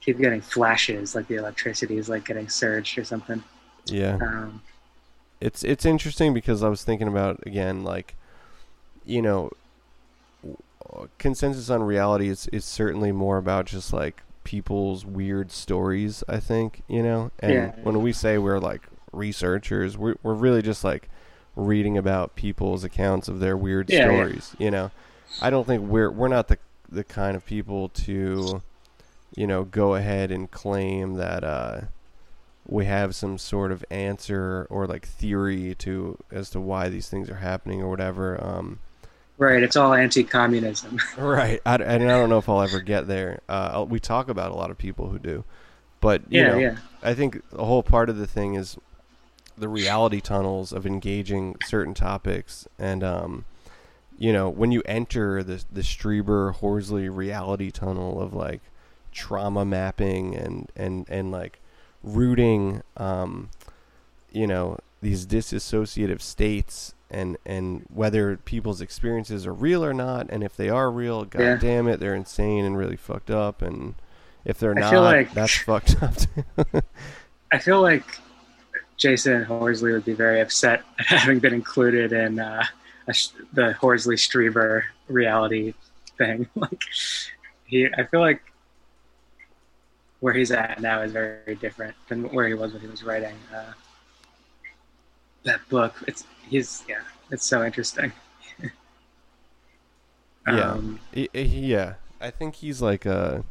[0.00, 3.42] keep getting flashes, like the electricity is like getting surged or something.
[3.86, 4.16] yeah.
[4.20, 4.62] Um,
[5.40, 8.14] it's it's interesting because I was thinking about again like
[9.06, 9.50] you know
[11.18, 17.02] Consensus Unreality is is certainly more about just like people's weird stories I think you
[17.02, 17.72] know and Yeah.
[17.82, 21.08] when we say we're like researchers we're we're really just like
[21.56, 24.04] reading about people's accounts of their weird Yeah, yeah.
[24.04, 24.90] stories you know
[25.40, 26.58] I don't think we're we're not the
[26.90, 28.62] the kind of people to
[29.36, 31.80] you know go ahead and claim that uh
[32.66, 37.28] we have some sort of answer or like theory to as to why these things
[37.28, 38.42] are happening or whatever.
[38.42, 38.78] Um,
[39.38, 40.98] right, it's all anti-communism.
[41.18, 41.60] right.
[41.66, 43.40] I, and I don't know if I'll ever get there.
[43.48, 45.44] Uh, we talk about a lot of people who do,
[46.00, 48.76] but you yeah, know, yeah, I think the whole part of the thing is
[49.58, 53.44] the reality tunnels of engaging certain topics and um,
[54.20, 58.60] you know when you enter the the Strieber Horsley reality tunnel of like
[59.10, 61.58] trauma mapping and and and like
[62.04, 63.48] rooting um,
[64.30, 70.44] you know these disassociative states and and whether people's experiences are real or not and
[70.44, 71.56] if they are real god Yeah.
[71.56, 73.94] damn it they're insane and really fucked up and
[74.44, 76.82] if they're I not feel like- that's fucked up too.
[77.52, 78.04] I feel like
[78.98, 82.64] Jasun Horsley would be very upset at having been included in uh,
[83.10, 83.14] a,
[83.54, 85.74] the Horsley Strieber reality
[86.18, 86.48] thing.
[86.54, 86.82] like
[87.64, 88.42] he, I feel like
[90.20, 93.34] where he's at now is very different than where he was when he was writing
[93.54, 93.72] uh,
[95.44, 95.94] that book.
[96.06, 98.12] It's he's yeah, it's so interesting.
[100.46, 100.70] Yeah.
[100.72, 103.44] Um, Y- y- Yeah, I think he's like a.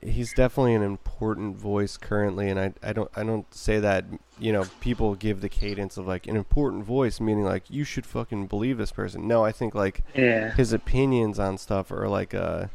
[0.00, 4.04] He's definitely an important voice currently, and I, I don't I don't say that
[4.38, 8.04] you know people give the cadence of like an important voice meaning like you should
[8.06, 9.28] fucking believe this person.
[9.28, 12.66] No, I think like yeah, his opinions on stuff are like uh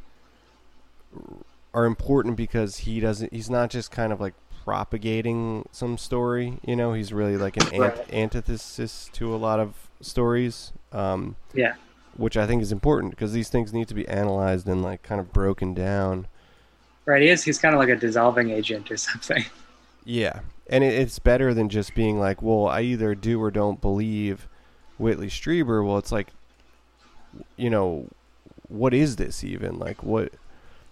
[1.74, 6.76] are important because he doesn't he's not just kind of like propagating some story you
[6.76, 6.94] know?
[6.94, 11.76] He's really like an ant- antithesis to a lot of stories um yeah,
[12.18, 15.22] which i think is important because these things need to be analyzed and like kind
[15.22, 16.28] of broken down
[17.12, 17.22] right.
[17.22, 17.44] He is.
[17.44, 19.46] He's kind of like a dissolving agent or something.
[20.06, 23.82] yeah and it, it's better than just being like well i either do or don't
[23.82, 24.48] believe
[24.98, 26.30] whitley strieber well it's like
[27.58, 28.08] you know
[28.68, 30.32] what is this even like what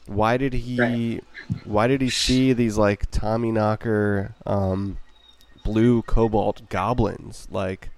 [0.06, 1.24] why did he Right.
[1.64, 4.98] why did he see these like tommy knocker um
[5.64, 7.90] blue cobalt goblins like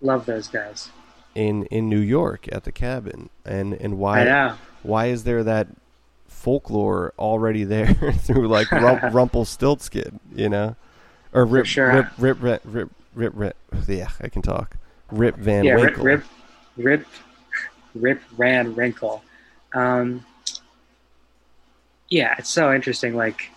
[0.00, 0.88] Love those guys.
[1.34, 4.24] in in new york at the cabin and and why
[4.82, 5.68] why is there that
[6.40, 10.74] folklore already there through like Rum- Rumpelstiltskin, you know,
[11.32, 11.92] or Rip sure.
[11.92, 13.56] Rip Rip Rip Rip Rip Rip.
[13.86, 14.76] Yeah, I can talk.
[15.10, 16.04] Rip Van yeah, Winkle.
[16.04, 16.24] Rip,
[16.76, 17.08] Rip, Rip,
[17.94, 19.22] Rip Van Winkle.
[19.74, 20.24] Um,
[22.08, 23.16] yeah, it's so interesting.
[23.16, 23.50] Like,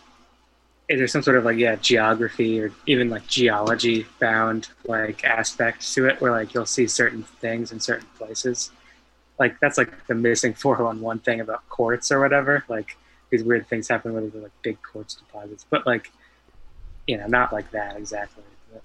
[0.90, 5.94] is there some sort of like yeah geography or even like geology bound like aspect
[5.94, 8.72] to it, where like you'll see certain things in certain places?
[9.40, 12.64] Like that's like the missing four hundred one thing about quartz or whatever.
[12.68, 12.98] Like
[13.30, 16.12] these weird things happen there's like big quartz deposits, but like
[17.08, 18.44] you know not like that exactly.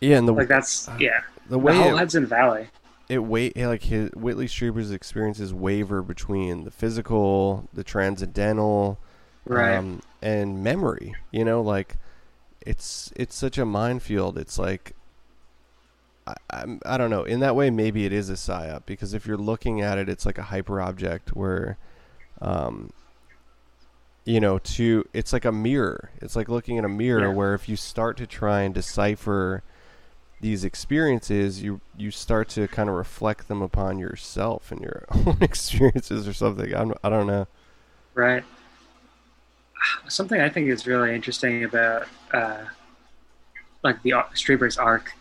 [0.00, 2.66] Yeah, and the Like that's yeah, the way the whole it, Hudson Valley.
[3.08, 8.98] it wait like his Whitley Strieber's experiences waver between the physical, the transcendental,
[9.44, 9.76] Right.
[9.76, 11.14] um, and memory.
[11.30, 11.96] You know, like
[12.66, 14.36] it's it's such a minefield.
[14.36, 14.96] It's like
[16.50, 17.24] I, I'm, I don't know.
[17.24, 20.24] In that way, maybe it is a psyop because if you're looking at it, it's
[20.26, 21.78] like a hyper object where,
[22.40, 22.90] um,
[24.24, 26.10] you know, to it's like a mirror.
[26.20, 27.34] It's like looking at a mirror Yeah.
[27.34, 29.62] where if you start to try and decipher
[30.40, 35.38] these experiences, you you start to kind of reflect them upon yourself and your own
[35.40, 36.74] experiences or something.
[36.74, 37.46] I'm, I don't know.
[38.14, 38.44] Right.
[40.08, 42.58] Something I think is really interesting about uh,
[43.82, 45.12] like the Strieber's arc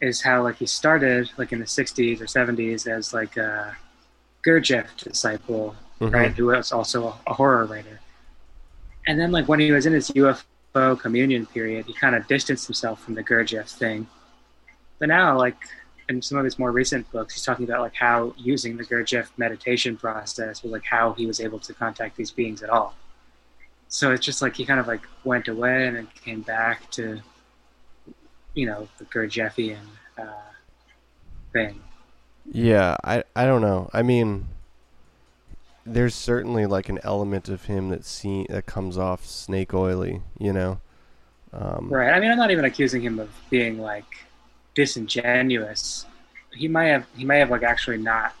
[0.00, 3.76] is how like he started like in the 60s or 70s as like a
[4.46, 6.12] Gurdjieff disciple, Mhm.
[6.12, 8.00] right, who was also a, a horror writer.
[9.06, 12.66] And then like when he was in his UFO communion period, he kind of distanced
[12.66, 14.06] himself from the Gurdjieff thing.
[14.98, 15.56] But now like
[16.08, 19.28] in some of his more recent books, he's talking about like how using the Gurdjieff
[19.38, 22.94] meditation process was like how he was able to contact these beings at all.
[23.88, 27.20] So it's just like he kind of like went away and then came back to,
[28.56, 29.78] you know, the Gurdjieffian
[30.18, 30.24] uh,
[31.52, 31.80] thing.
[32.50, 33.88] Yeah, I I don't know.
[33.92, 34.48] I mean,
[35.84, 40.52] there's certainly like an element of him that see that comes off snake oily, you
[40.52, 40.80] know.
[41.52, 42.12] Um, Right.
[42.12, 44.26] I mean, I'm not even accusing him of being like
[44.74, 46.06] disingenuous.
[46.52, 47.06] He might have.
[47.16, 48.34] He may have like actually not.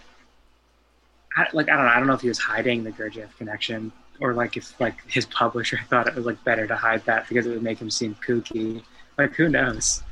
[1.36, 1.92] I, like I don't know.
[1.92, 5.26] I don't know if he was hiding the Gurdjieff connection, or like if like his
[5.26, 8.14] publisher thought it was like better to hide that because it would make him seem
[8.16, 8.82] kooky.
[9.18, 10.02] Like who knows?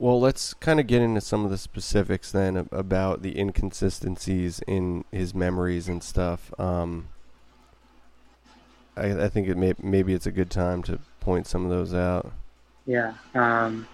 [0.00, 5.04] Well, let's kind of get into some of the specifics then about the inconsistencies in
[5.10, 6.52] his memories and stuff.
[6.58, 7.08] Um,
[8.96, 11.94] I, I think it may maybe it's a good time to point some of those
[11.94, 12.30] out.
[12.86, 13.14] Yeah.
[13.34, 13.88] Um,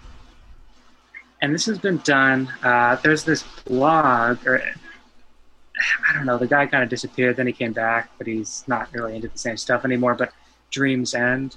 [1.41, 2.49] and this has been done.
[2.63, 7.53] Uh, there's this blog, or I don't know, the guy kind of disappeared, then he
[7.53, 10.15] came back, but he's not really into the same stuff anymore.
[10.15, 10.33] But
[10.71, 11.57] Dreams End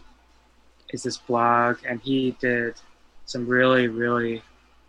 [0.91, 2.75] is this blog, and he did
[3.27, 4.41] some really, really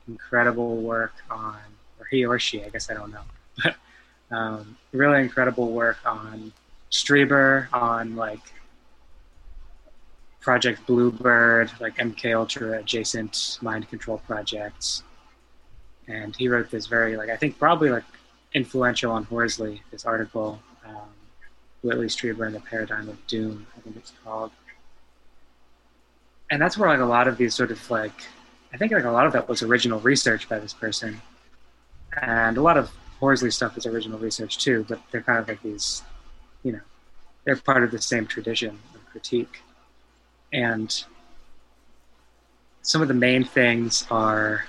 [0.07, 1.57] incredible work on,
[2.01, 3.25] or he or she, I guess I don't know,
[3.63, 3.75] but
[4.31, 6.53] um, really incredible work on
[6.91, 8.41] Strieber, on like
[10.41, 15.03] Project Bluebird, like MK Ultra adjacent mind control projects.
[16.07, 18.05] And he wrote this very, like, I think probably like
[18.55, 21.11] influential on Horsley, this article, um,
[21.83, 24.53] Whitley Strieber and the Paradigm of Doom, I think it's called.
[26.51, 28.25] And that's where like a lot of these sort of like,
[28.73, 31.21] I think like a lot of that was original research by this person.
[32.21, 35.63] And a lot of Horsley stuff is original research too, but they're kind of like
[35.63, 36.03] these,
[36.63, 36.81] you know,
[37.45, 39.63] they're part of the same tradition of critique
[40.53, 41.05] and
[42.83, 44.65] some of the main things are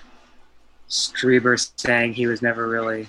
[0.89, 3.07] Strieber saying he was never really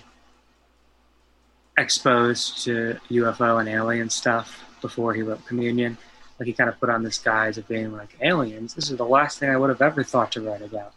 [1.76, 5.98] exposed to UFO and alien stuff before he wrote Communion.
[6.40, 8.74] Like he kind of put on this guise of being like aliens.
[8.74, 10.94] This is the last thing I would have ever thought to write about.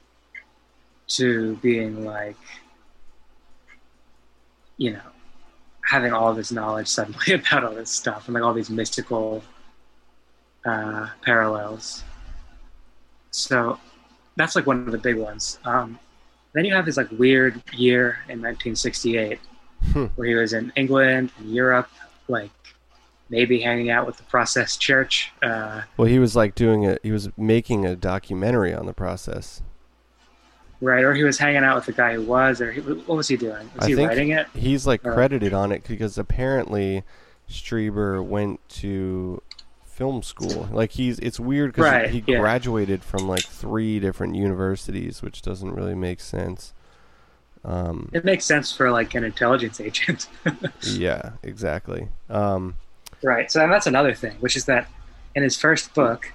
[1.10, 2.38] To being like,
[4.78, 5.02] you know,
[5.86, 9.44] having all this knowledge suddenly about all this stuff and like all these mystical
[10.66, 12.04] uh, parallels.
[13.32, 13.80] So
[14.38, 15.60] that's like one of the big ones.
[15.66, 16.00] Um,
[16.54, 19.40] then you have his like weird year in 1968
[19.92, 20.06] Hmm.
[20.16, 21.90] where he was in England and Europe,
[22.30, 22.50] like
[23.34, 25.32] maybe hanging out with the Process Church.
[25.42, 27.00] Uh, Well, he was like doing it.
[27.04, 29.62] He was making a documentary on the process.
[30.80, 33.28] right, or he was hanging out with the guy who was, or he, what was
[33.28, 33.70] he doing?
[33.76, 34.48] Was I he think writing it?
[34.54, 37.04] He's like Or- credited on it because apparently
[37.50, 39.42] Strieber went to
[39.84, 40.68] film school.
[40.72, 42.40] Like he's it's weird because Right, he yeah.
[42.40, 46.74] graduated from like three different universities, which doesn't really make sense.
[47.66, 50.28] Um, It makes sense for like an intelligence agent.
[50.82, 52.10] yeah, exactly.
[52.30, 52.76] Um,
[53.24, 53.50] Right.
[53.50, 54.88] So that's another thing, which is that
[55.36, 56.32] in his first book,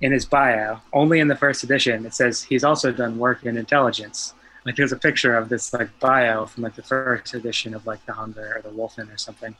[0.00, 3.56] in his bio, only in the first edition, it says he's also done work in
[3.56, 4.34] intelligence.
[4.64, 8.04] Like there's a picture of this like bio from like the first edition of like
[8.06, 9.54] the Hunger or the Wolfen or something,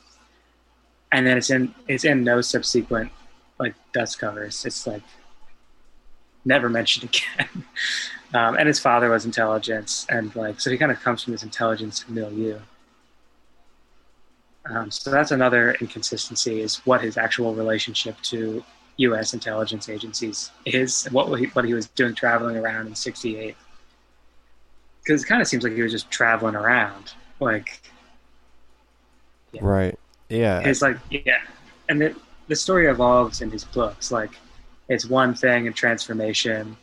[1.13, 3.13] and then it's in it's in no subsequent
[3.59, 4.65] like dust covers.
[4.65, 5.03] It's like
[6.45, 7.05] never mentioned
[7.39, 7.65] again.
[8.33, 11.43] um, and his father was intelligence, and like so he kind of comes from this
[11.43, 12.59] intelligence milieu.
[14.71, 18.65] Um, so that's another inconsistency is what his actual relationship to
[18.97, 19.35] U.S.
[19.35, 23.57] intelligence agencies is, and what he, what he was doing traveling around in '68.
[25.03, 27.83] Because it kind of seems like he was just traveling around, like
[29.53, 29.61] Yeah.
[29.65, 29.99] Right.
[30.31, 30.61] Yeah.
[30.61, 31.43] it's like yeah,
[31.89, 32.17] and the
[32.49, 34.11] the story evolves in his books.
[34.11, 34.31] Like
[34.89, 36.77] it's one thing in transformation,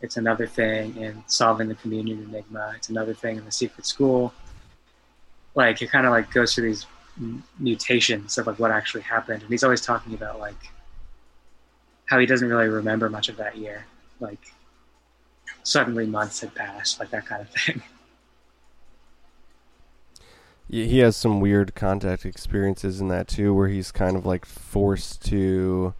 [0.00, 2.74] It's another thing in solving the communion enigma.
[2.76, 4.34] It's another thing in the secret school.
[5.54, 6.86] Like it kind of like goes through these
[7.58, 10.70] mutations of like what actually happened, and he's always talking about like
[12.06, 13.86] how he doesn't really remember much of that year.
[14.20, 14.40] Like
[15.62, 17.82] suddenly months had passed, like that kind of thing.
[20.66, 24.46] Yeah, he has some weird contact experiences in that too, where he's kind of like
[24.46, 25.92] forced to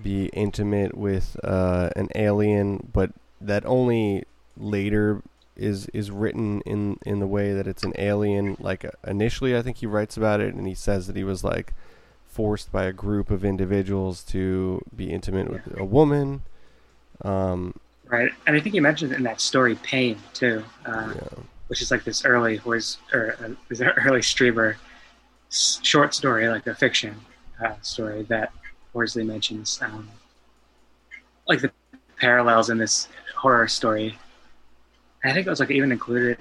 [0.00, 4.24] be intimate with uh, an alien, but that only
[4.56, 5.22] later
[5.58, 8.56] is is written in in the way that it's an alien.
[8.60, 11.44] Like uh, initially, I think he writes about it, and he says that he was
[11.44, 11.74] like
[12.26, 16.42] forced by a group of individuals to be intimate with a woman.
[17.22, 17.74] Um,
[18.06, 20.64] right, and I think you mentioned in that story pain too.
[20.86, 21.42] Uh, yeah.
[21.66, 24.76] which is like this early Hors or uh, this early Strieber
[25.50, 27.16] s- short story, like a fiction
[27.64, 28.52] uh, story that
[28.92, 30.08] Horsley mentions, um,
[31.46, 31.72] like the
[32.18, 34.18] parallels in this horror story.
[35.24, 36.38] I think it was like even included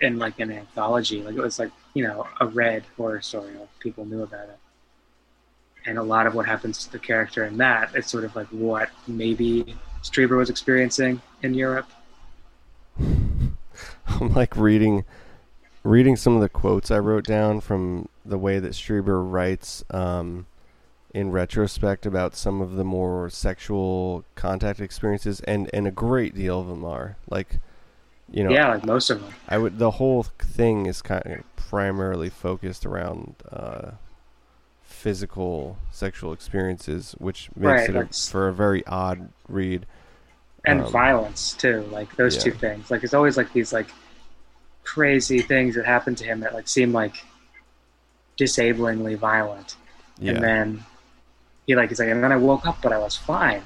[0.00, 1.22] in like an anthology.
[1.22, 3.52] Like it was like you know a read horror story.
[3.54, 4.58] Like people knew about it,
[5.86, 8.48] and a lot of what happens to the character in that is sort of like
[8.48, 11.90] what maybe Strieber was experiencing in Europe.
[12.98, 15.04] I'm like reading
[15.82, 20.46] reading some of the quotes I wrote down from the way that Strieber writes um,
[21.14, 26.60] in retrospect about some of the more sexual contact experiences, and and a great deal
[26.60, 27.58] of them are like,
[28.30, 29.32] you know, Yeah, like most of them.
[29.48, 33.92] I would the whole thing is kind of primarily focused around uh,
[34.82, 39.86] physical sexual experiences, which makes Right, it a, for a very odd read.
[40.64, 42.42] and Um, violence too like those yeah.
[42.42, 43.88] two things like it's always like these like
[44.84, 47.16] crazy things that happen to him that like seem like
[48.38, 49.76] disablingly violent
[50.18, 50.84] Yeah, and then
[51.66, 53.62] he like he's like and then i woke up but i was fine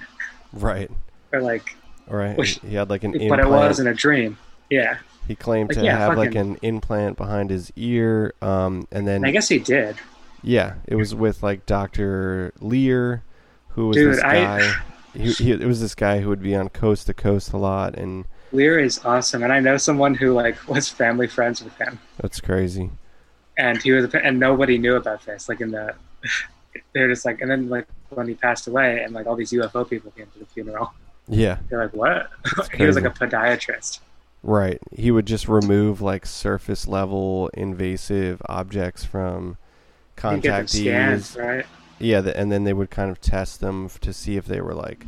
[0.53, 0.91] right,
[1.33, 2.37] or like right.
[2.37, 3.43] Which- he had like an but implant.
[3.43, 4.37] it wasn't a dream
[4.71, 9.07] yeah He claimed Like, to yeah, have like an implant behind his ear, um, and
[9.09, 9.97] then i guess he did
[10.47, 13.23] yeah, it was with like Doctor Leir,
[13.69, 14.73] who was Dude, this I- guy.
[15.15, 17.95] he, he, it was this guy who would be on Coast to Coast a lot,
[17.95, 21.99] and leir is awesome and i know someone who like was family friends with him
[22.21, 22.91] that's crazy.
[23.59, 25.93] and he was and nobody knew about this like in the
[26.93, 29.89] they're just like and then like when he passed away and like all these ufo
[29.89, 30.93] people came to the funeral
[31.27, 32.31] Yeah, They're like, what?
[32.77, 34.01] he was like a podiatrist.
[34.47, 34.79] Right.
[34.93, 39.57] He would just remove like surface level invasive objects from
[40.23, 41.39] You get them scanned, contactees.
[41.43, 41.67] right?
[41.99, 44.75] Yeah, the, and then they would kind of test them to see if they were
[44.75, 45.07] like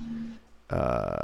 [0.71, 1.17] uh,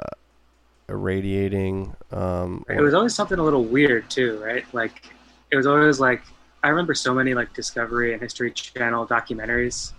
[0.91, 1.97] irradiating.
[2.11, 4.67] Um, It or- was always something a little weird too, right?
[4.75, 5.11] Like,
[5.51, 6.21] it was always like,
[6.63, 9.93] I remember so many like Discovery and History Channel documentaries,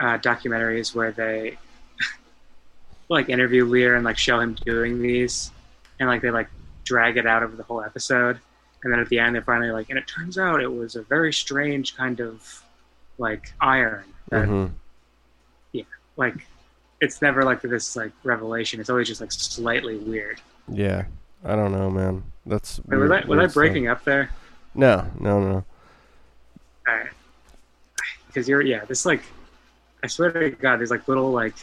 [0.00, 1.56] uh, documentaries where they
[3.08, 5.52] like interview Leir and like show him doing these,
[6.04, 6.48] and like they like
[6.84, 8.38] drag it out over the whole episode,
[8.82, 11.02] and then at the end they're finally like, and it turns out it was a
[11.02, 12.62] very strange kind of
[13.18, 14.70] like iron that Mhm.
[16.16, 16.46] like
[17.00, 18.80] it's never like this like revelation.
[18.80, 20.40] It's always just like slightly weird.
[20.68, 21.04] Yeah,
[21.44, 22.22] I don't know, man.
[22.46, 23.54] That's Wait, was weird- I was I weird stuff.
[23.54, 24.30] breaking up there?
[24.74, 25.64] No, no, no.
[26.88, 27.10] Alright.
[28.28, 29.22] Because you're yeah, this like
[30.02, 31.54] I swear to God, there's like little like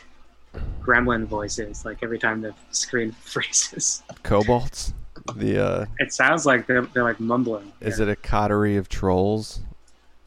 [0.81, 4.03] gremlin voices like every time the screen freezes.
[4.23, 4.93] Kobolds.
[5.35, 7.71] The uh, It sounds like they're, they're like mumbling.
[7.79, 8.05] is yeah.
[8.05, 9.61] it a coterie of trolls?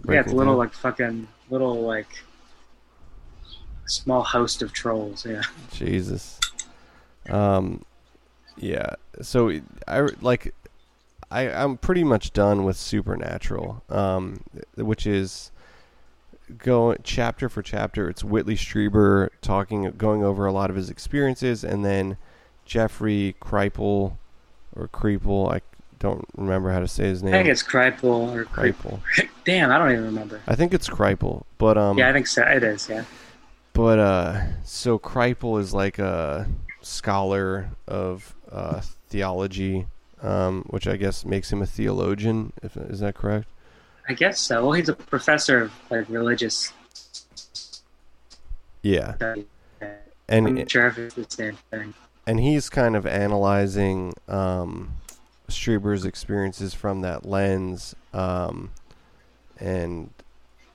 [0.09, 2.09] Yeah, it's a little like fucking little like
[3.87, 5.25] small host of trolls.
[5.27, 5.43] Yeah.
[5.73, 6.39] Jesus.
[7.29, 7.85] Um,
[8.57, 8.91] yeah.
[9.23, 9.53] So
[9.89, 10.55] I like.
[11.31, 13.83] I I'm pretty much done with Supernatural.
[13.89, 14.41] Um,
[14.77, 15.51] which is
[16.59, 18.09] go chapter for chapter.
[18.09, 22.17] It's Whitley Strieber talking, going over a lot of his experiences, and then
[22.65, 24.17] Jeffrey Kripal
[24.77, 25.53] or Creeple.
[25.53, 25.61] I
[25.99, 27.35] don't remember how to say his name.
[27.35, 28.45] I think it's Kripal or.
[28.45, 29.01] Kripal.
[29.45, 30.41] Damn, I don't even remember.
[30.47, 32.43] I think it's Kripal, but um, Yeah, I think so.
[32.43, 32.89] It is.
[32.89, 33.05] Yeah.
[33.73, 36.47] but uh, so Kripal is like a
[36.83, 39.87] scholar of uh, theology,
[40.23, 42.53] um, which I guess makes him a theologian.
[42.63, 43.49] If is that correct?
[44.09, 44.63] I guess so.
[44.63, 46.73] Well, he's a professor of like religious
[48.83, 49.15] Yeah,
[50.29, 51.95] and I'm sure if it's the same thing.
[52.27, 54.95] and he's kind of analyzing um,
[55.49, 58.71] Strieber's experiences from that lens, um,
[59.59, 60.11] and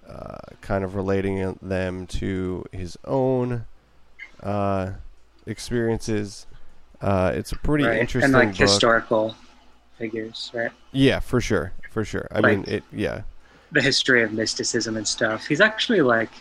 [0.08, 3.66] uh, kind of relating them to his own
[4.42, 4.92] uh,
[5.46, 6.48] experiences.
[7.02, 8.00] Uh, it's a pretty right?
[8.00, 8.58] interesting and like book.
[8.58, 9.36] historical
[10.10, 10.72] figures, right?
[10.94, 12.28] Yeah, for sure, for sure.
[12.32, 12.84] I Like- mean, it.
[12.92, 13.22] Yeah,
[13.72, 15.46] The history of mysticism and stuff.
[15.46, 16.32] He's actually like,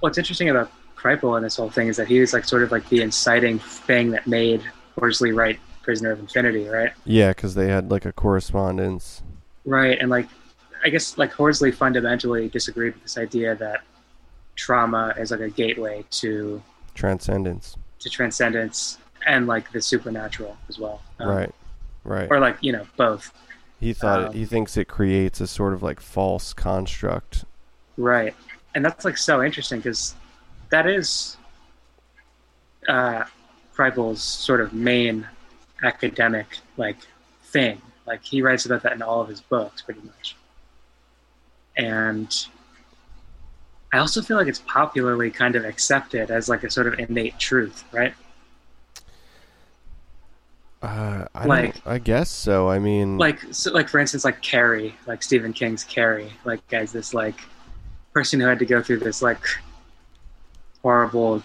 [0.00, 2.72] what's interesting about Kripal and this whole thing is that he was like sort of
[2.72, 4.62] like the inciting thing that made
[4.98, 6.92] Horsley write Prisoner of Infinity, right?
[7.04, 9.22] Yeah, because they had like a correspondence.
[9.66, 10.28] Right, and like
[10.84, 13.82] I guess like Horsley fundamentally disagreed with this idea that
[14.54, 16.62] trauma is like a gateway to
[16.94, 17.76] Transcendence.
[17.98, 18.96] to transcendence
[19.26, 21.02] and like the supernatural as well.
[21.18, 21.54] Um, right.
[22.04, 22.28] Right.
[22.30, 23.32] Or like you know both.
[23.80, 27.44] He thought it, um, he thinks it creates a sort of like false construct.
[27.96, 28.34] Right,
[28.74, 30.14] and that's like so interesting because
[30.70, 31.36] that is
[32.88, 33.24] uh,
[33.74, 35.26] Kripal's sort of main
[35.82, 36.98] academic like
[37.42, 37.82] thing.
[38.06, 40.36] Like he writes about that in all of his books, pretty much.
[41.76, 42.32] And
[43.92, 47.38] I also feel like it's popularly kind of accepted as like a sort of innate
[47.38, 48.14] truth, right?
[50.82, 52.68] Uh, I Like- I guess so.
[52.68, 56.92] I mean, like so, like for instance like carrie like stephen king's carrie like as
[56.92, 57.40] this like
[58.12, 59.40] person who had to go through this like
[60.82, 61.42] horrible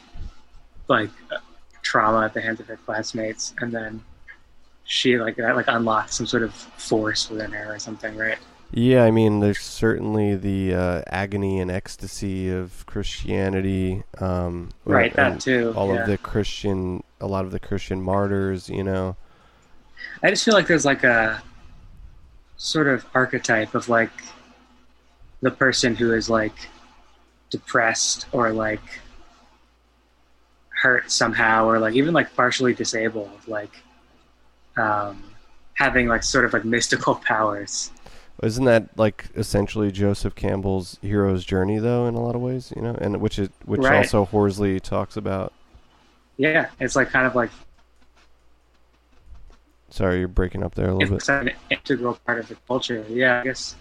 [0.88, 1.38] like uh,
[1.82, 4.04] trauma at the hands of her classmates and then
[4.84, 8.38] she like that like unlocked some sort of force within her or something right
[8.74, 14.04] yeah, I mean, there's certainly the uh, agony and ecstasy of Christianity.
[14.20, 16.02] Um, right that too all yeah.
[16.02, 18.70] of the Christian, a lot of the Christian martyrs.
[18.70, 19.16] You know.
[20.24, 21.44] i just feel like there's like a
[22.58, 24.12] sort of archetype of like
[25.42, 26.54] the person who is like
[27.50, 29.02] depressed or like
[30.70, 33.72] hurt somehow or like even like partially disabled like
[34.78, 35.24] um
[35.74, 37.92] having like sort of like mystical powers
[38.44, 42.74] Isn't that like essentially Joseph Campbell's hero's journey, though, in a lot of ways?
[42.76, 43.98] You know, and which it which Right.
[43.98, 45.54] also Horsley talks about.
[46.38, 47.52] yeah it's like kind of like
[49.90, 51.18] Sorry, you're breaking up there a little bit.
[51.18, 53.76] it's an integral part of the culture yeah i guess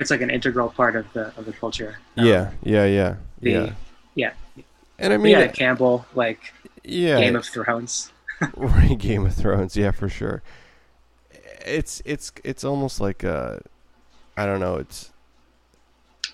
[0.00, 3.50] it's like an integral part of the of the culture Um, Yeah, yeah, yeah, the
[3.50, 3.72] yeah.
[4.14, 4.32] yeah
[4.98, 6.52] And I mean, yeah campbell like
[6.82, 8.10] yeah, game of thrones
[8.98, 10.42] Game of Thrones, yeah, for sure.
[11.66, 13.58] It's it's it's almost like uh,
[14.36, 14.76] I don't know.
[14.76, 15.12] It's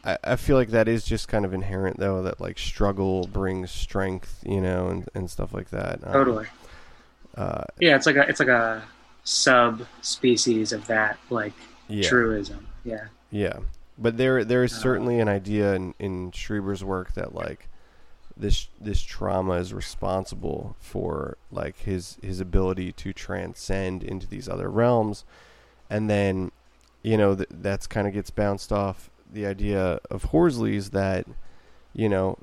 [0.05, 3.71] I, I feel like that is just kind of inherent though that like struggle brings
[3.71, 6.01] strength, you know, and and stuff like that.
[6.07, 6.47] Um, totally
[7.37, 8.83] Uh, Yeah, it's like a it's like a
[9.25, 11.55] sub species of that like
[11.89, 12.09] yeah.
[12.09, 12.67] truism.
[12.85, 13.07] Yeah.
[13.31, 13.61] Yeah,
[13.99, 17.69] but there there is Uh, certainly an idea in, in Strieber's work that like
[18.37, 24.71] this this trauma is responsible for like his his ability to transcend into these other
[24.71, 25.25] realms,
[25.89, 26.51] and then
[27.03, 31.27] you know th- that's kind of gets bounced off the idea of Horsley's that
[31.93, 32.39] you know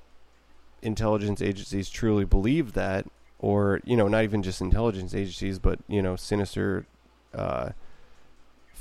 [0.82, 3.06] intelligence agencies truly believe that,
[3.40, 6.86] or you know not even just intelligence agencies, but you know sinister.
[7.34, 7.72] Uh,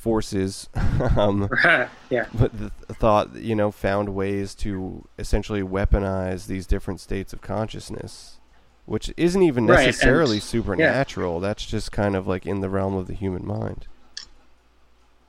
[0.01, 0.69] forces
[1.17, 1.49] um,
[2.11, 2.27] yeah.
[2.35, 8.39] but the thought you know found ways to essentially weaponize these different states of consciousness
[8.87, 13.07] which isn't even Right, necessarily supernatural that's just kind of like in the realm of
[13.07, 13.87] the human mind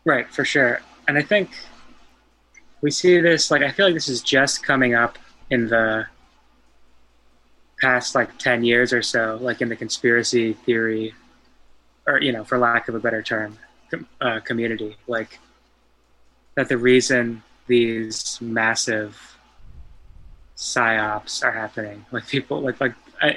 [0.03, 0.81] Right, for sure.
[1.07, 1.51] And I think
[2.81, 5.17] we see this like I feel like this is just coming up
[5.49, 6.07] in the
[7.79, 11.13] past like 10 years or so like in the conspiracy theory
[12.05, 13.57] or you know for lack of a better term
[14.19, 15.39] uh, community like
[16.55, 19.37] that the reason these massive
[20.55, 23.35] psyops are happening like people like like I, I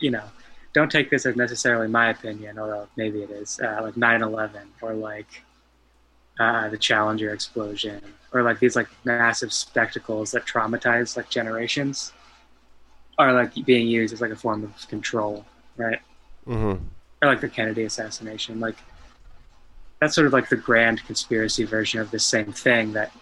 [0.00, 0.24] you know
[0.72, 4.50] don't take this as necessarily my opinion although maybe it is uh, like 9-11
[4.82, 5.42] or like
[6.38, 12.12] uh, the Challenger explosion, or like these like massive spectacles that traumatize like generations,
[13.18, 16.00] are like being used as like a form of control, right?
[16.46, 16.84] mm-hmm.
[17.22, 18.76] Or like the Kennedy assassination, like
[20.00, 23.12] that's sort of like the grand conspiracy version of the same thing that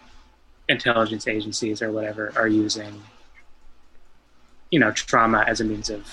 [0.68, 3.02] intelligence agencies or whatever are using.
[4.70, 6.06] You know, trauma as a means of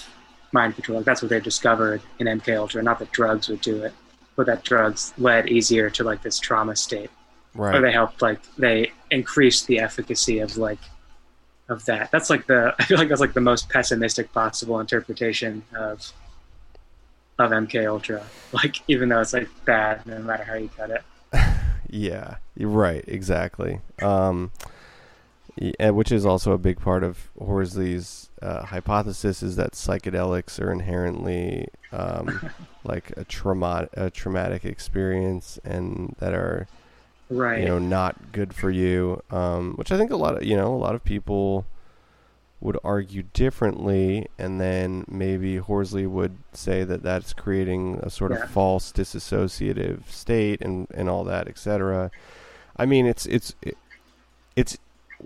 [0.51, 0.97] mind control.
[0.97, 2.83] Like that's what they discovered in MK Ultra.
[2.83, 3.93] Not that drugs would do it,
[4.35, 7.09] but that drugs led easier to like this trauma state
[7.57, 10.79] or they helped like they increased the efficacy of like
[11.69, 15.63] of that that's like the i feel like that's like the most pessimistic possible interpretation
[15.75, 16.11] of
[17.41, 21.03] of mk ultra like even though it's like bad no matter how you cut it.
[21.93, 23.81] Yeah right exactly.
[24.01, 24.51] Um
[25.59, 30.59] y- and which is also a big part of Horsley's uh, hypothesis is that psychedelics
[30.59, 32.49] are inherently um,
[32.83, 36.67] like a trauma a traumatic experience and that are
[37.29, 37.59] right.
[37.59, 39.21] you know not good for you.
[39.29, 41.65] Um, which i think a lot of you know a lot of people
[42.61, 48.43] would argue differently and then maybe horsley would say that that's creating a sort Yeah.
[48.43, 52.11] of false disassociative state and and all that etc
[52.77, 53.75] i mean it's it's it,
[54.55, 54.77] it's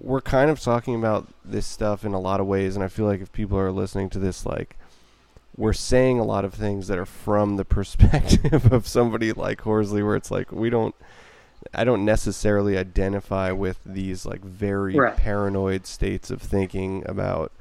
[0.02, 3.06] we're kind of talking about this stuff in a lot of ways, and I feel
[3.06, 4.76] like if people are listening to this, like
[5.56, 10.04] we're saying a lot of things that are from the perspective of somebody like Horsley,
[10.04, 10.94] where it's like we don't.
[11.74, 15.16] I don't necessarily identify with these like very Right.
[15.16, 17.51] paranoid states of thinking about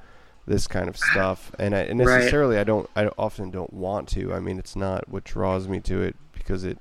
[0.47, 2.88] this kind of stuff, and I and necessarily I don't.
[2.95, 4.32] I often don't want to.
[4.34, 6.78] I mean, it's not what draws me to it because it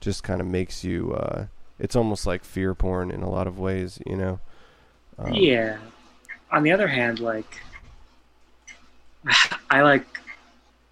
[0.00, 1.14] just kind of makes you.
[1.14, 1.46] Uh,
[1.78, 4.38] it's almost like fear porn in a lot of ways, you know.
[5.18, 5.78] Um, yeah.
[6.52, 7.60] On the other hand, like
[9.70, 10.04] I like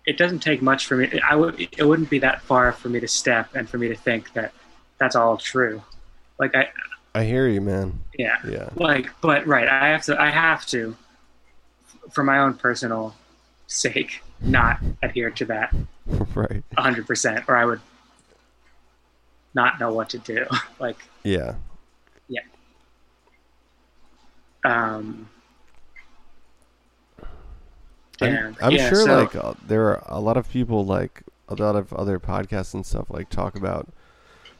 [0.06, 1.20] it doesn't take much for me.
[1.28, 3.94] I would it wouldn't be that far for me to step and for me to
[3.94, 4.52] think that
[5.04, 5.82] that's all true.
[6.38, 6.70] Like I
[7.14, 8.00] I hear you, man.
[8.18, 8.38] yeah.
[8.48, 8.70] Yeah.
[8.74, 10.96] Like but right, I have to I have to
[12.10, 13.14] for my own personal
[13.66, 15.74] sake not adhere to that
[16.34, 16.62] right.
[16.76, 17.80] 100% or I would
[19.54, 20.46] not know what to do.
[20.80, 21.54] like Yeah.
[22.28, 22.40] Yeah.
[24.64, 25.28] Um
[28.20, 28.56] I'm.
[28.62, 31.76] I'm Yeah, sure so- like uh, there are a lot of people like a lot
[31.76, 33.88] of other podcasts and stuff like talk about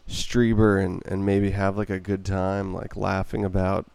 [0.09, 3.86] Strieber and and maybe have like a good time like laughing about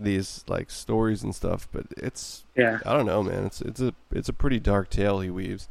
[0.00, 2.78] these like stories and stuff, but it's yeah.
[2.84, 3.44] I don't know, man.
[3.44, 5.68] It's it's a it's a pretty dark tale he weaves.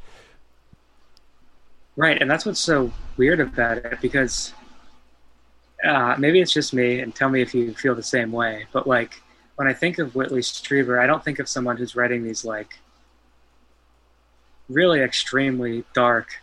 [1.96, 4.54] Right, and that's what's so weird about it because
[5.84, 8.66] uh, maybe it's just me, and tell me if you feel the same way.
[8.72, 9.22] But like
[9.56, 12.80] when I think of Whitley Strieber, I don't think of someone who's writing these like
[14.70, 16.42] really extremely dark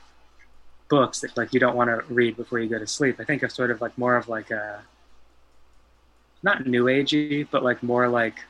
[0.91, 3.17] books that like you don't want to read before you go to sleep.
[3.19, 4.83] I think of sort of like more of like a
[6.43, 8.41] not new agey, but like more like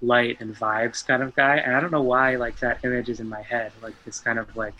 [0.00, 1.56] light and vibes kind of guy.
[1.56, 4.38] And I don't know why like that image is in my head, like this kind
[4.38, 4.74] of like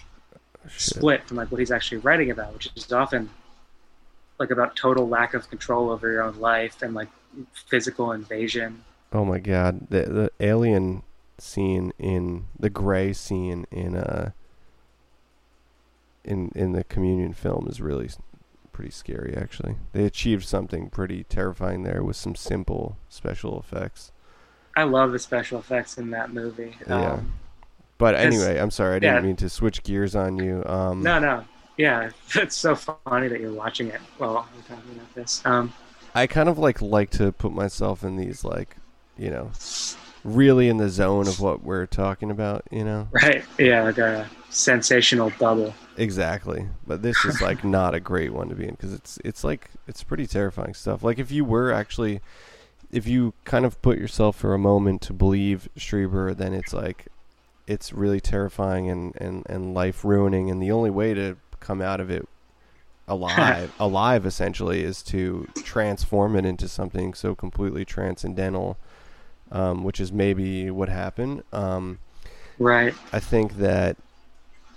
[0.69, 0.97] Shit.
[0.97, 3.29] split from like what he's actually writing about, which is often
[4.39, 7.09] like about total lack of control over your own life and like
[7.69, 8.85] physical invasion.
[9.13, 11.03] Oh my god, the the alien
[11.39, 14.31] scene in the gray scene in uh
[16.29, 18.09] in in the communion film is really
[18.73, 19.77] pretty scary actually.
[19.93, 24.13] They achieved something pretty terrifying there with some simple special effects.
[24.77, 26.77] I love the special effects in that movie.
[26.87, 27.15] Yeah.
[27.15, 27.41] Um,
[27.99, 29.21] But anyway, I'm sorry, I didn't yeah.
[29.21, 30.65] mean to switch gears on you.
[30.67, 31.45] Um no, no,
[31.77, 35.43] yeah, it's so funny that you're watching it while we're talking about this.
[35.45, 35.73] Um,
[36.15, 38.77] I kind of like like to put myself in these like,
[39.17, 39.57] you know,
[40.25, 43.09] really in the zone of what we're talking about, you know.
[43.13, 43.45] right?
[43.59, 45.75] Yeah, like a sensational bubble.
[45.99, 49.43] Exactly, but this is like not a great one to be in because it's it's
[49.43, 51.03] like it's pretty terrifying stuff.
[51.03, 52.21] Like if you were actually,
[52.93, 57.09] if you kind of put yourself for a moment to believe Strieber, then it's like
[57.67, 60.51] it's really terrifying and and and life ruining.
[60.51, 62.29] And the only way to come out of it
[63.09, 68.77] alive, alive essentially, is to transform it into something so completely transcendental,
[69.51, 71.43] um, which is maybe what happened.
[71.53, 71.99] Um,
[72.59, 72.95] Right.
[73.13, 73.97] I think that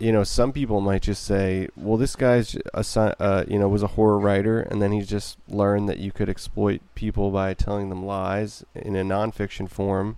[0.02, 2.86] you know some people might just say, "Well, this guy's a
[3.22, 6.28] uh, you know was a horror writer, and then he just learned that you could
[6.30, 10.18] exploit people by telling them lies in a nonfiction form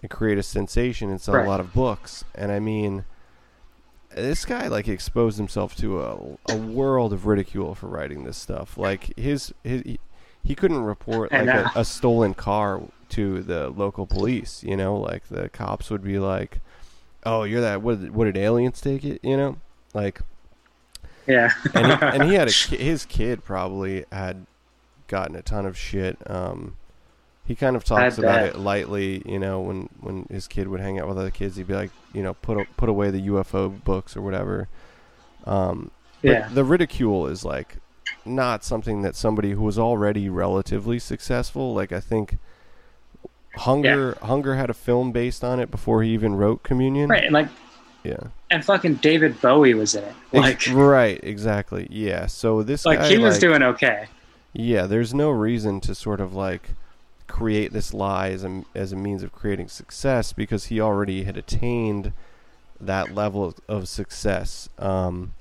[0.00, 1.46] and create a sensation and sell Right.
[1.46, 3.04] a lot of books." And I mean,
[4.14, 6.18] this guy like exposed himself to a,
[6.52, 8.76] a world of ridicule for writing this stuff.
[8.76, 10.00] Like his his he,
[10.44, 11.46] he couldn't report like
[11.76, 14.62] a, a stolen car to the local police.
[14.64, 16.60] You know, like the cops would be like,
[17.24, 17.82] "Oh, you're that.
[17.82, 19.56] What, did- what did aliens take it?" You know,
[19.94, 20.20] like
[21.26, 21.50] Yeah.
[21.74, 24.46] and he, and he had a his kid probably had
[25.08, 26.18] gotten a ton of shit.
[26.28, 26.76] Um,
[27.44, 30.98] he kind of talks about it lightly, you know, when when his kid would hang
[31.00, 34.16] out with other kids, he'd be like, you know, put put away the UFO books
[34.16, 34.68] or whatever.
[35.44, 35.90] Um,
[36.22, 36.48] yeah.
[36.48, 37.78] the ridicule is like
[38.24, 42.38] not something that somebody who was already relatively successful, like I think
[43.56, 47.08] Hunger Hunger had a film based on it before he even wrote Communion.
[47.10, 47.24] Right.
[47.24, 47.48] And like,
[48.04, 48.18] Yeah.
[48.50, 50.14] and fucking David Bowie was in it.
[50.32, 51.86] Like, right, exactly.
[51.90, 52.26] Yeah.
[52.26, 54.06] So this like guy he was like, doing okay.
[54.54, 56.70] Yeah, there's no reason to sort of like
[57.28, 61.36] create this lie as a, as a means of creating success because he already had
[61.36, 62.12] attained
[62.80, 64.68] that level of, of success.
[64.78, 65.32] Um,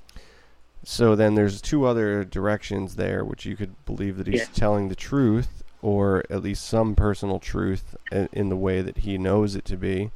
[0.84, 4.46] so then there's two other directions there, which you could believe that he's Yeah.
[4.54, 9.56] telling the truth or at least some personal truth in, the way that he knows
[9.56, 10.12] it to be,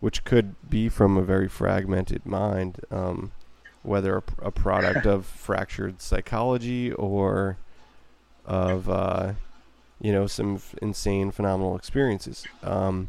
[0.00, 3.32] which could be from a very fragmented mind, um,
[3.82, 7.56] whether a, a product of fractured psychology or
[8.44, 9.32] of uh,
[10.00, 12.46] you know some f- insane phenomenal experiences.
[12.62, 13.08] Um,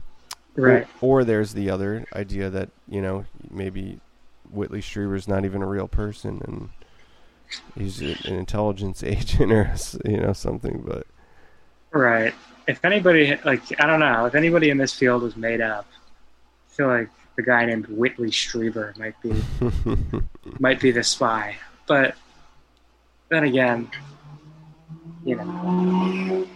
[0.58, 0.88] or- Right.
[1.02, 4.00] Or, there's the other idea that you know maybe
[4.50, 6.70] Whitley Strieber's not even a real person and
[7.76, 9.74] he's an intelligence agent or
[10.06, 10.84] you know something.
[10.86, 11.06] But
[11.98, 12.36] Right.
[12.68, 15.88] If anybody like I don't know if anybody in this field was made up,
[16.70, 19.34] I feel like the guy named Whitley Strieber might be
[20.60, 21.58] might be the spy.
[21.88, 22.16] But
[23.30, 23.90] then again,
[25.26, 26.48] you know,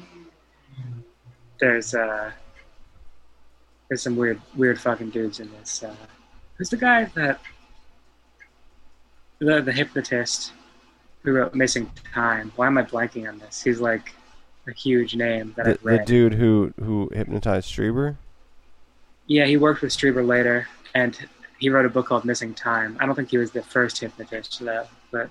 [1.60, 2.32] there's uh,
[3.90, 5.82] there's some weird weird fucking dudes in this.
[5.82, 5.96] Uh,
[6.54, 7.40] who's the guy that
[9.40, 10.52] the the hypnotist
[11.24, 12.52] who wrote Missing Time?
[12.58, 13.64] Why am I blanking on this?
[13.64, 14.14] He's like
[14.68, 16.02] a huge name that the, I've read.
[16.02, 18.18] the dude who who hypnotized Strieber.
[19.28, 21.18] Yeah, he worked with Strieber later, and
[21.62, 22.98] he wrote a book called Missing Time.
[23.00, 25.30] I don't think he was the first hypnotist, though, but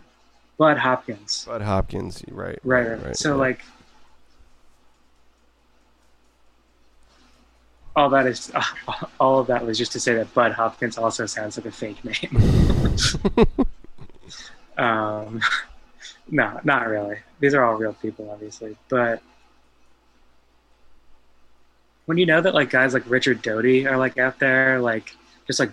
[0.59, 1.45] Bud Hopkins.
[1.45, 2.59] Bud Hopkins, right?
[2.63, 2.89] Right.
[2.89, 3.35] right, right so, yeah.
[3.35, 3.65] like,
[7.97, 8.53] all that is,
[9.21, 12.05] all of that was just to say that Bud Hopkins also sounds like a fake
[12.05, 13.67] name.
[14.79, 15.41] um,
[16.31, 17.19] no, not really.
[17.41, 19.23] These are all real people, obviously, but
[22.07, 25.15] when you know that like guys like Richard Doty are like out there, like
[25.47, 25.71] just like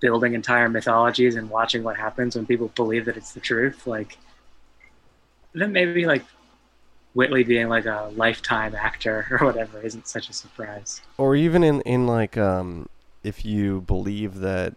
[0.00, 4.18] building entire mythologies and watching what happens when people believe that it's the truth, like
[5.52, 6.24] then maybe like
[7.14, 11.00] Whitley being like a lifetime actor or whatever isn't such a surprise.
[11.16, 12.88] Or even in in like um
[13.22, 14.74] if you believe that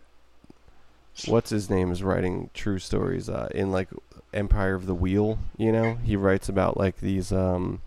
[1.28, 3.90] what's his name is writing true stories uh, in like
[4.34, 7.82] Empire of the Wheel, you know, he writes about like these um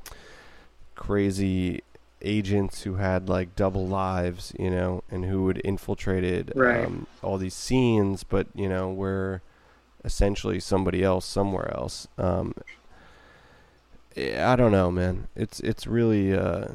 [0.94, 1.82] crazy
[2.22, 6.86] agents who had like double lives, you know, and who had infiltrated Right.
[6.86, 9.42] um, all these scenes, but you know were
[10.04, 12.06] essentially somebody else somewhere else.
[12.18, 12.54] Um,
[14.16, 15.26] I don't know, man.
[15.34, 16.68] It's it's really uh,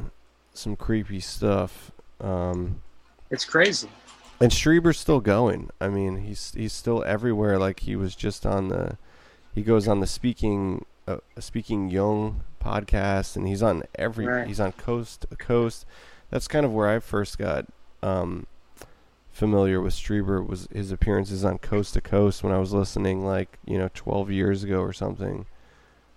[0.54, 1.92] some creepy stuff.
[2.20, 2.82] Um,
[3.30, 3.90] It's crazy.
[4.42, 5.70] and Strieber's still going.
[5.80, 7.58] I mean, he's he's still everywhere.
[7.58, 8.98] Like he was just on the,
[9.54, 14.26] he goes on the speaking uh, speaking young podcast, and he's on every.
[14.28, 14.48] Right.
[14.48, 15.86] He's on coast to coast.
[16.30, 17.66] That's kind of where I first got
[18.04, 18.46] um,
[19.32, 20.46] familiar with Strieber.
[20.46, 24.30] Was his appearances on Coast to Coast when I was listening, like you know, twelve
[24.30, 25.46] years ago or something.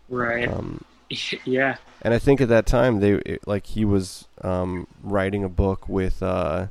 [0.08, 0.48] Right.
[0.48, 0.84] Um,
[1.44, 1.76] yeah.
[2.02, 5.88] and I think at that time they it, like he was um, writing a book
[5.88, 6.68] with uh,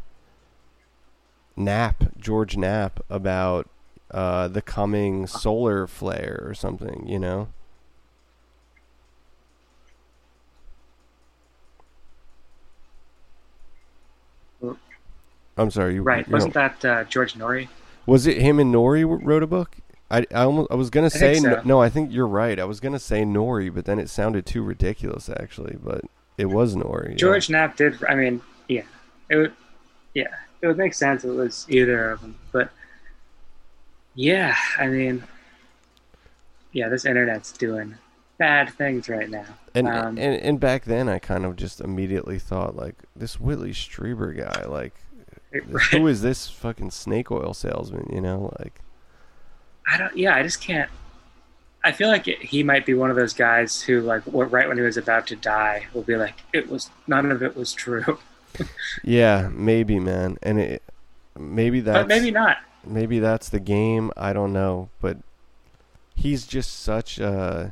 [1.55, 3.70] Knapp, George Knapp, about
[4.14, 7.05] uh, the coming solar flare or something.
[7.07, 7.47] You know.
[15.57, 15.95] I'm sorry.
[15.95, 16.28] You, Right.
[16.28, 17.68] you Wasn't that uh, George Noory?
[18.05, 19.76] was it him and Noory wrote a book?
[20.09, 21.62] I, I almost I was gonna say think no, so.
[21.64, 21.82] no.
[21.82, 22.59] I think you're right.
[22.59, 25.78] I was gonna say Noory, but then it sounded too ridiculous actually.
[25.82, 26.01] But
[26.38, 27.12] it was Noory.
[27.12, 27.16] yeah.
[27.16, 28.03] George Knapp did.
[28.05, 28.84] I mean, yeah.
[29.30, 29.53] It would.
[30.14, 30.28] Yeah.
[30.62, 32.70] It would make sense it was either of them, but
[34.16, 34.55] yeah.
[34.78, 35.24] I mean,
[36.72, 36.89] yeah.
[36.89, 37.95] This internet's doing
[38.38, 39.45] bad things right now.
[39.76, 43.72] And, Um, and and back then, I kind of just immediately thought like this Whitley
[43.72, 44.95] Strieber guy, like
[45.68, 45.86] right.
[45.91, 48.09] who is this fucking snake oil salesman?
[48.12, 48.82] You know, like
[49.88, 50.16] I don't.
[50.16, 50.89] Yeah, I just can't.
[51.84, 54.78] I feel like it, he might be one of those guys who, like, right when
[54.78, 58.20] he was about to die, will be like, "It was none of it was true,"
[59.03, 60.84] yeah, maybe man, and it
[61.38, 62.57] maybe that, but maybe not.
[62.86, 64.11] Maybe that's the game.
[64.17, 65.17] I don't know, but
[66.15, 67.71] he's just such a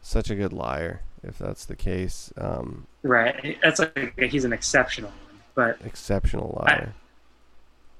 [0.00, 1.02] such a good liar.
[1.22, 3.58] If that's the case, um, Right.
[3.62, 6.94] That's like he's an exceptional one, but exceptional liar.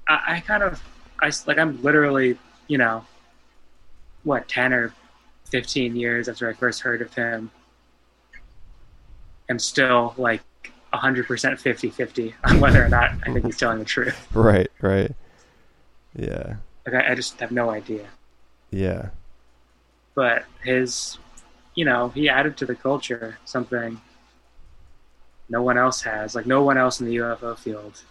[0.07, 0.81] I, I kind of,
[1.21, 3.05] I like, I'm literally, you know,
[4.23, 4.93] what ten or
[5.45, 7.51] fifteen years after I first heard of him,
[9.49, 10.41] I'm still like
[10.93, 14.27] 100% 50-50 on whether or not I think he's telling the truth.
[14.33, 15.11] right, right.
[16.15, 16.55] Yeah,
[16.85, 18.05] Like, I, I just have no idea.
[18.71, 19.09] yeah.
[20.15, 21.17] but his
[21.75, 23.99] you know he added to the culture something
[25.49, 28.01] no one else has like no one else in the ufo field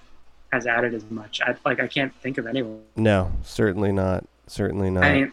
[0.52, 4.24] has added as much i like i can't think of anyone No, certainly not.
[4.48, 5.04] Certainly not.
[5.04, 5.32] i mean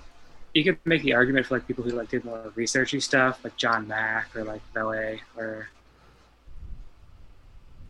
[0.53, 3.55] you could make the argument for like people who like did more researchy stuff like
[3.57, 5.70] john mack or like Vallée or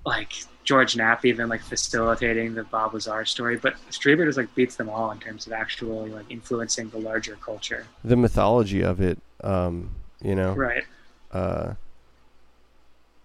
[0.05, 0.31] like
[0.69, 4.87] george knapp even like facilitating the bob lazar story but strieber just like beats them
[4.87, 7.87] all in terms of actually like influencing the larger culture.
[8.03, 10.83] The mythology of it, um, you know, right.
[11.31, 11.73] Uh,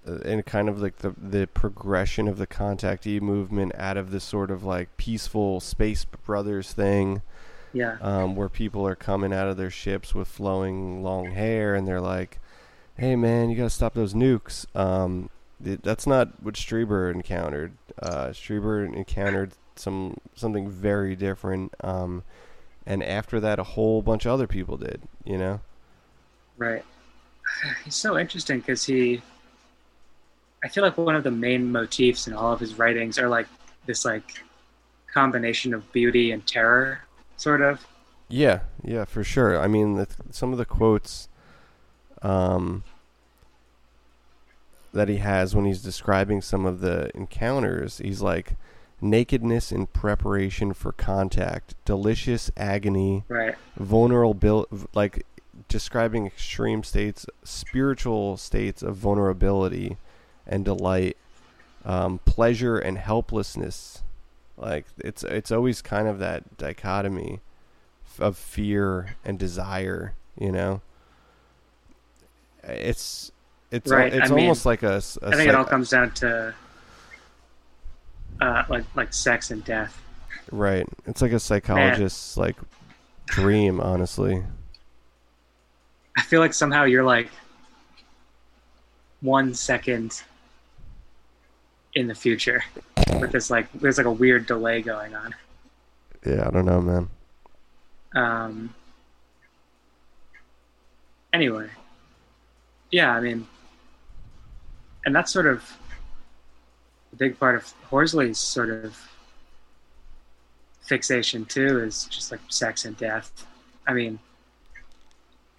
[0.06, 4.50] and kind of like the the progression of the contactee movement out of this sort
[4.50, 7.20] of like peaceful space brothers thing,
[7.72, 7.96] yeah.
[8.00, 12.00] um, where people are coming out of their ships with flowing long hair, and they're
[12.00, 12.38] like,
[12.96, 15.28] "Hey, man, you gotta stop those nukes." Um,
[15.64, 17.72] that's not what Strieber encountered.
[18.00, 21.74] Uh, Strieber encountered some something very different.
[21.82, 22.22] Um,
[22.86, 25.02] and after that, a whole bunch of other people did.
[25.24, 25.60] You know.
[26.58, 26.84] Right.
[27.84, 29.22] He's so interesting because he
[30.64, 33.46] I feel like one of the main motifs in all of his writings are like
[33.84, 34.42] this like
[35.12, 37.00] combination of beauty and terror,
[37.36, 37.86] sort of.
[38.28, 39.58] Yeah, yeah, for sure.
[39.60, 41.28] I mean, the, some of the quotes
[42.22, 42.82] um,
[44.94, 48.56] that he has when he's describing some of the encounters, he's like,
[49.00, 53.54] nakedness in preparation for contact, delicious agony, Right.
[53.76, 55.26] vulnerable, like
[55.68, 59.98] describing extreme states, spiritual states of vulnerability
[60.46, 61.16] and delight,
[61.84, 64.02] um, pleasure and helplessness.
[64.56, 67.40] Like it's it's always kind of that dichotomy
[68.18, 70.80] of fear and desire, you know.
[72.62, 73.32] It's
[73.74, 76.12] it's Right, I it's mean, almost like a, a I think it all comes down
[76.12, 76.54] to
[78.40, 80.00] uh, like like sex and death.
[80.50, 80.86] right.
[81.06, 82.56] It's like a psychologist's like
[83.26, 84.42] dream, honestly.
[86.16, 87.28] I feel like somehow you're like
[89.20, 90.22] one second
[91.94, 92.62] in the future
[93.20, 95.34] with this like there's like a weird delay going on.
[96.26, 97.08] Yeah, I don't know, man.
[98.14, 98.74] Um,
[101.32, 101.68] anyway,
[102.90, 103.46] yeah, I mean,
[105.04, 105.62] and that's sort of
[107.12, 108.96] a big part of Horsley's sort of
[110.82, 113.46] fixation too is just like sex and death.
[113.86, 114.18] I mean,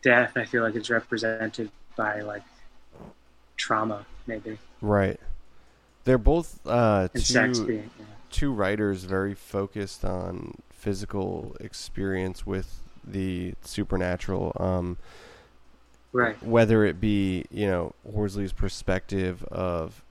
[0.01, 2.43] death I feel like is represented by like
[3.57, 5.19] trauma maybe Right.
[6.03, 8.05] They're both uh, two being yeah.
[8.29, 14.51] two writers very focused on physical experience with the supernatural.
[14.59, 14.97] Um,
[16.15, 16.43] right.
[16.43, 20.03] whether it be you know Horsley's perspective of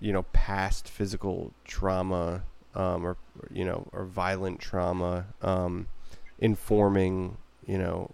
[0.00, 2.42] you know past physical trauma
[2.74, 3.16] um, or
[3.52, 5.88] you know or violent trauma um,
[6.38, 8.10] informing you know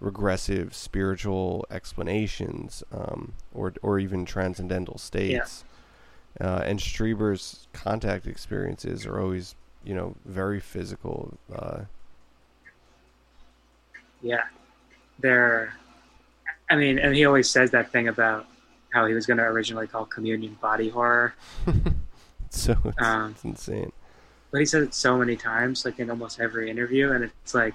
[0.00, 5.64] regressive spiritual explanations um, or or even transcendental states.
[6.40, 11.82] Uh, and Strieber's contact experiences are always you know very physical uh,
[14.24, 14.44] Yeah.
[15.20, 15.74] They're,
[16.70, 18.46] I mean, and he always says that thing about
[18.92, 21.34] how he was going to originally call communion body horror,
[22.50, 23.92] so it's, Um, it's insane
[24.54, 27.74] but he says it so many times, like in almost every interview, and it's like,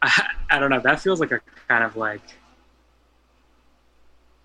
[0.00, 2.22] I, I don't know, that feels like a kind of like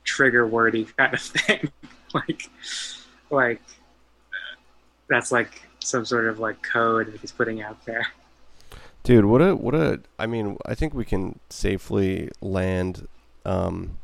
[0.04, 1.70] trigger wordy kind of thing.
[2.16, 2.50] like,
[3.30, 3.62] like,
[5.08, 8.08] that's like some sort of like code that he's putting out there.
[9.04, 13.08] Dude, what a what a I mean, I think we can safely land
[13.45, 13.97] um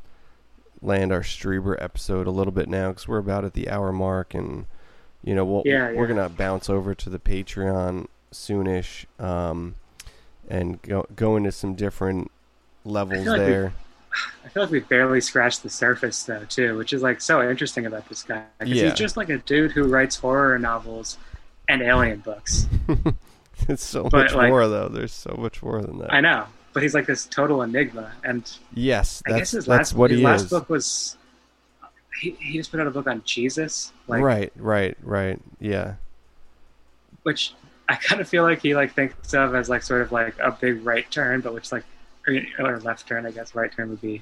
[0.82, 4.34] land our Strieber episode a little bit now cuz we're about at the hour mark
[4.34, 4.66] and
[5.24, 9.76] you know, we'll, Yeah, we're going to bounce over to the Patreon soonish um
[10.50, 12.30] and go go into some different
[12.86, 13.74] levels we- there.
[14.45, 17.86] I feel like we barely scratched the surface though too, which is like so interesting
[17.86, 18.43] about this guy.
[18.60, 18.86] 'Cause Yeah.
[18.89, 21.18] he's just like a dude who writes horror novels
[21.70, 22.66] and alien books.
[23.70, 24.88] it's so But, much like- more though.
[24.89, 26.14] There's so much more than that.
[26.14, 28.12] I know, but he's like this total enigma.
[28.24, 30.49] And Yes, I that's guess his that's last what his he last is.
[30.49, 31.18] book was
[32.22, 35.39] he, he just put out a book on Jesus, like right, right, right.
[35.60, 35.95] Yeah.
[37.24, 37.53] which
[37.88, 40.51] I kind of feel like he like thinks of as like sort of like a
[40.51, 41.84] big right turn, but which like
[42.28, 44.22] or, or left turn, I guess right turn would be.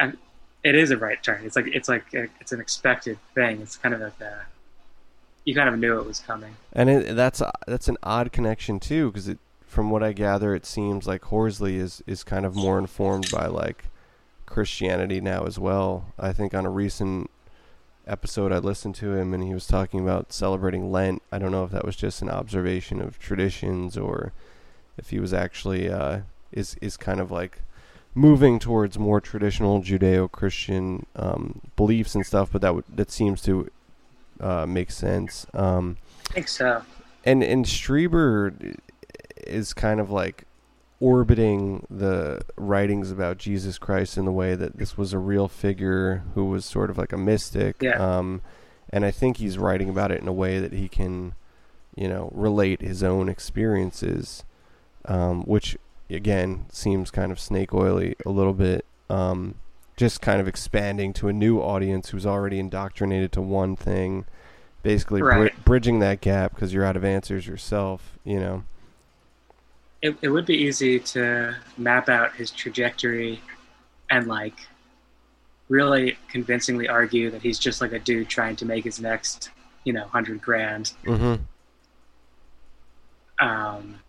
[0.00, 0.16] And
[0.64, 1.44] it is a right turn.
[1.44, 3.60] It's like it's like a, it's an expected thing.
[3.60, 4.46] It's kind of like a,
[5.44, 6.54] you kind of knew it was coming.
[6.72, 11.06] And it, that's that's an odd connection too, because from what I gather, it seems
[11.06, 13.84] like Horsley is is kind of more informed by like
[14.46, 16.06] Christianity now as well.
[16.18, 17.30] I think on a recent
[18.06, 21.22] episode I listened to him, and he was talking about celebrating Lent.
[21.30, 24.32] I don't know if that was just an observation of traditions or
[24.98, 26.20] if he was actually uh,
[26.52, 27.62] is is kind of like
[28.12, 32.50] moving towards more traditional Judeo-Christian um, beliefs and stuff.
[32.52, 33.70] But that would that seems to
[34.40, 35.46] uh, make sense.
[35.54, 35.96] Um,
[36.30, 36.82] I think so.
[37.24, 38.76] and and Strieber
[39.46, 40.44] is kind of like
[41.00, 46.22] orbiting the writings about Jesus Christ in the way that this was a real figure
[46.34, 47.76] who was sort of like a mystic.
[47.80, 47.96] Yeah.
[47.96, 48.42] Um,
[48.90, 51.34] and I think he's writing about it in a way that he can,
[51.96, 54.44] you know, relate his own experiences,
[55.06, 55.78] um, which
[56.10, 58.84] again seems kind of snake oily a little bit.
[59.08, 59.54] Um,
[60.00, 64.24] just kind of expanding to a new audience who's already indoctrinated to one thing,
[64.82, 65.52] basically Right.
[65.62, 68.18] bridging that gap because you're out of answers yourself.
[68.24, 68.64] You know.
[70.00, 73.42] It it would be easy to map out his trajectory,
[74.08, 74.54] and like
[75.68, 79.50] really convincingly argue that he's just like a dude trying to make his next,
[79.84, 80.92] you know, hundred grand.
[81.04, 81.42] Mm-hmm.
[83.46, 84.00] Um,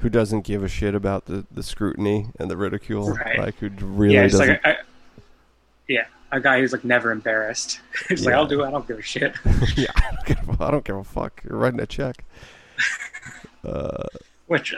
[0.00, 3.12] Who doesn't give a shit about the, the scrutiny and the ridicule?
[3.14, 3.38] Right.
[3.38, 4.48] Like who really yeah, doesn't.
[4.48, 4.76] like I,
[5.88, 7.80] yeah, a guy who's like never embarrassed.
[8.08, 8.66] He's like, I'll do it.
[8.66, 9.34] I don't give a shit.
[9.76, 11.42] yeah, I don't, give a, I don't give a fuck.
[11.44, 12.24] You're writing a check.
[13.64, 14.04] Uh,
[14.46, 14.72] Which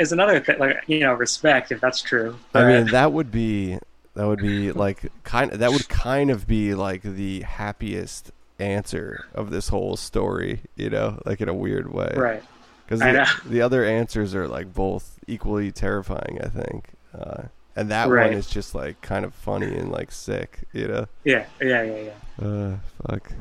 [0.00, 2.36] is another thing, like you know, respect if that's true.
[2.52, 3.78] I mean, that would be
[4.14, 5.52] that would be like kind.
[5.52, 10.62] of, That would kind of be like the happiest answer of this whole story.
[10.74, 12.12] You know, like in a weird way.
[12.16, 12.42] right?
[12.84, 16.40] Because the, the other answers are like both equally terrifying.
[16.42, 16.88] I think.
[17.16, 17.44] Uh,
[17.76, 18.30] and that Right.
[18.30, 20.60] one is just like kind of funny and like sick.
[20.72, 21.06] You know.
[21.24, 22.10] Yeah, yeah, yeah,
[22.40, 22.46] yeah.
[22.46, 22.76] Uh,
[23.08, 23.32] fuck.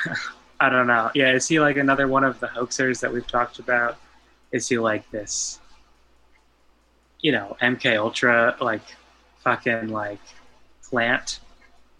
[0.60, 1.10] I don't know.
[1.14, 3.96] Yeah, is he like another one of the hoaxers that we've talked about?
[4.52, 5.58] Is he like this,
[7.20, 8.82] you know, MK Ultra like
[9.42, 10.20] fucking like
[10.88, 11.40] plant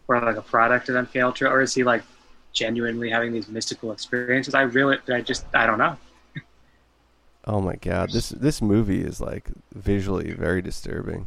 [0.09, 2.03] or like a product of MK Ultra, or is he like
[2.53, 4.55] genuinely having these mystical experiences?
[4.55, 5.97] I really, I just, I don't know.
[7.45, 11.26] Oh my god, this this movie is like visually very disturbing.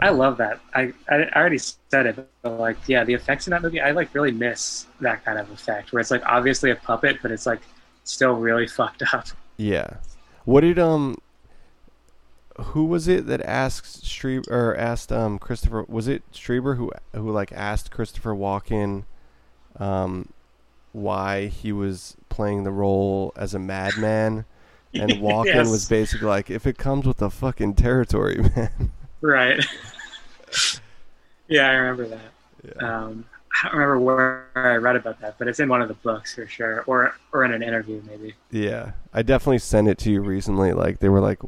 [0.00, 0.60] I love that.
[0.74, 3.92] I, I I already said it, but like, yeah, the effects in that movie, I
[3.92, 7.46] like really miss that kind of effect where it's like obviously a puppet, but it's
[7.46, 7.62] like
[8.04, 9.26] still really fucked up.
[9.56, 9.98] Yeah.
[10.44, 11.16] What did um?
[12.60, 15.84] Who was it that asked Strieber or asked um Christopher?
[15.88, 19.04] Was it Strieber who who like asked Christopher Walken,
[19.78, 20.30] um,
[20.92, 24.46] why he was playing the role as a madman?
[24.96, 25.70] And Walken Yes.
[25.70, 28.92] was basically like, if it comes with the fucking territory, man.
[29.26, 29.58] Right.
[31.48, 32.20] yeah, I remember that.
[32.64, 32.72] Yeah.
[33.04, 33.24] Um,
[33.62, 36.34] I don't remember where I read about that, but it's in one of the books
[36.34, 38.34] for sure, or or in an interview maybe.
[38.50, 40.72] yeah, I definitely sent it to you recently.
[40.72, 41.38] Like they were like,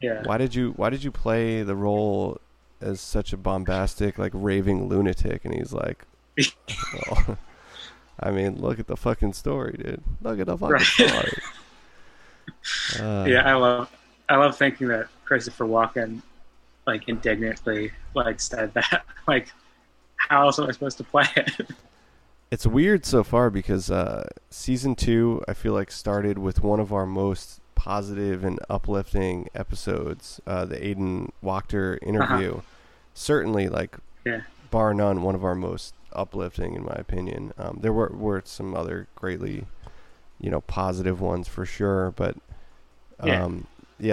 [0.00, 0.22] Yeah.
[0.24, 2.40] why did you why did you play the role
[2.80, 6.04] as such a bombastic like raving lunatic and he's like
[6.36, 7.38] well,
[8.20, 10.82] i mean look at the fucking story dude look at the fucking Right.
[10.82, 11.32] story
[13.00, 13.90] uh, yeah, I love
[14.28, 16.20] I love thinking that Christopher Walken
[16.86, 19.04] like indignantly like said that.
[19.28, 19.52] like
[20.16, 21.70] how else am I supposed to play it?
[22.50, 26.92] it's weird so far because uh season two i feel like started with one of
[26.92, 32.60] our most positive and uplifting episodes uh the aidan wachter interview
[33.14, 34.00] certainly like Uh-huh.
[34.24, 34.40] Yeah.
[34.70, 38.74] bar none one of our most uplifting in my opinion um there were were some
[38.76, 39.66] other greatly
[40.40, 42.36] you know positive ones for sure but
[43.20, 43.48] um yeah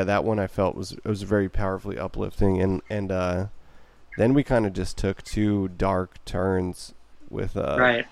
[0.03, 3.47] that one i felt was it was very powerfully uplifting and and uh
[4.17, 6.93] then we kind of just took two dark turns
[7.29, 8.05] with uh right.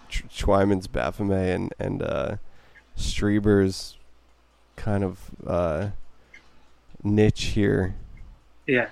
[0.88, 2.36] Baphomet and and uh,
[2.97, 3.97] Strieber's
[4.76, 5.89] kind of uh,
[7.03, 7.95] niche here.
[8.67, 8.88] Yeah.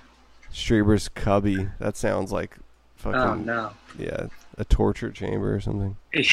[0.52, 1.68] Strieber's cubby.
[1.78, 2.56] That sounds like
[2.96, 3.70] fucking Oh no.
[3.98, 4.26] yeah,
[4.56, 5.96] a torture chamber or something.
[6.14, 6.24] Yeah.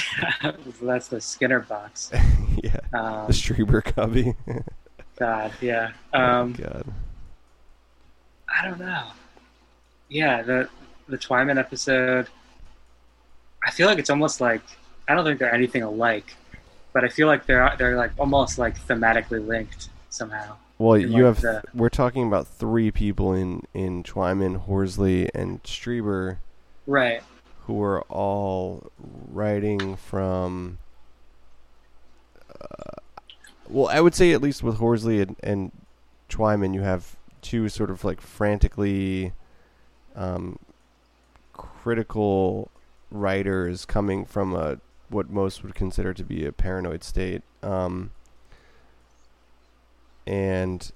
[0.82, 2.12] That's the Skinner box.
[2.64, 4.36] yeah, Um, the Strieber cubby.
[5.20, 5.92] God, yeah.
[6.14, 6.86] oh Um, God.
[8.50, 9.08] I don't know.
[10.10, 10.70] Yeah, the
[11.10, 12.28] the Twyman episode.
[13.66, 14.62] I feel like it's almost like
[15.08, 16.36] I don't think they're anything alike,
[16.94, 20.56] but I feel like they're they're like almost like thematically linked somehow.
[20.80, 21.42] Well, in you like have.
[21.42, 26.38] the- we're talking about three people in in Twyman, Horsley, and Strieber
[26.86, 27.22] Right.
[27.66, 28.92] who are all
[29.32, 30.78] writing from.
[32.62, 33.02] Uh,
[33.70, 35.72] well, I would say at least with Horsley and, and
[36.30, 39.34] Twyman, you have two sort of like frantically
[40.16, 40.60] um,
[41.54, 42.72] critical
[43.12, 48.12] writers coming from a what most would consider to be a paranoid state, um,
[50.26, 50.92] and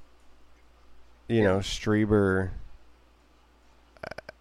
[1.27, 2.51] you know Strieber.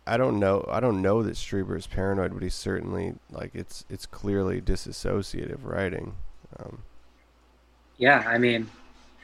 [0.07, 0.67] I don't know.
[0.69, 5.61] I don't know that Strieber is paranoid, but he's certainly like it's it's clearly disassociative
[5.63, 6.17] writing.
[6.59, 6.83] Um,
[8.01, 8.69] Yeah, I mean,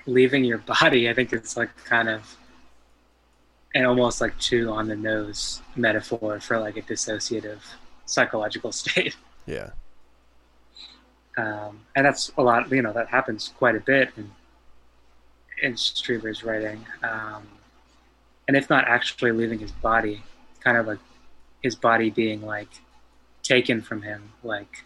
[0.06, 1.08] leaving your body.
[1.08, 2.36] I think it's like kind of
[3.74, 7.60] an almost like too on the nose metaphor for like a dissociative
[8.04, 9.16] psychological state.
[9.46, 9.70] yeah,
[11.38, 12.70] um, and that's a lot.
[12.70, 14.30] You know, that happens quite a bit in
[15.62, 17.48] in Strieber's writing, um,
[18.46, 20.22] and if not actually leaving his body,
[20.60, 20.98] kind of like
[21.62, 22.68] his body being like
[23.42, 24.84] taken from him, like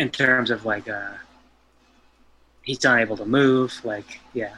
[0.00, 1.12] in terms of like uh,
[2.68, 3.80] he's unable to move.
[3.84, 4.54] Like, yeah,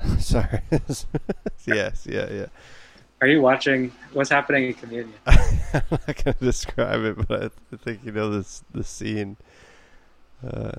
[0.18, 0.60] sorry.
[1.66, 2.46] yes, yeah, yeah.
[3.20, 5.14] are you watching what's happening in Communion?
[5.26, 9.36] I'm not gonna describe it, but I think you know this the scene.
[10.46, 10.72] Uh,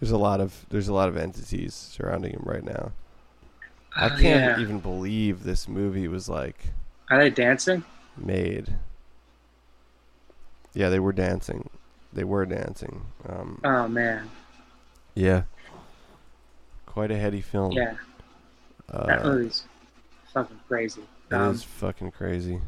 [0.00, 2.92] there's a lot of there's a lot of entities surrounding him right now.
[3.96, 4.58] I Oh, can't yeah.
[4.60, 6.68] even believe this movie was like
[7.10, 7.84] Are they dancing?
[8.16, 8.74] made.
[10.74, 11.70] Yeah, they were dancing.
[12.12, 13.06] They were dancing.
[13.28, 14.30] Um, Oh man,
[15.14, 15.42] yeah,
[16.86, 17.72] quite a heady film.
[17.72, 17.94] yeah,
[18.88, 19.64] that Uh, movie's
[20.32, 21.02] fucking crazy.
[21.30, 22.60] It Um, is fucking crazy.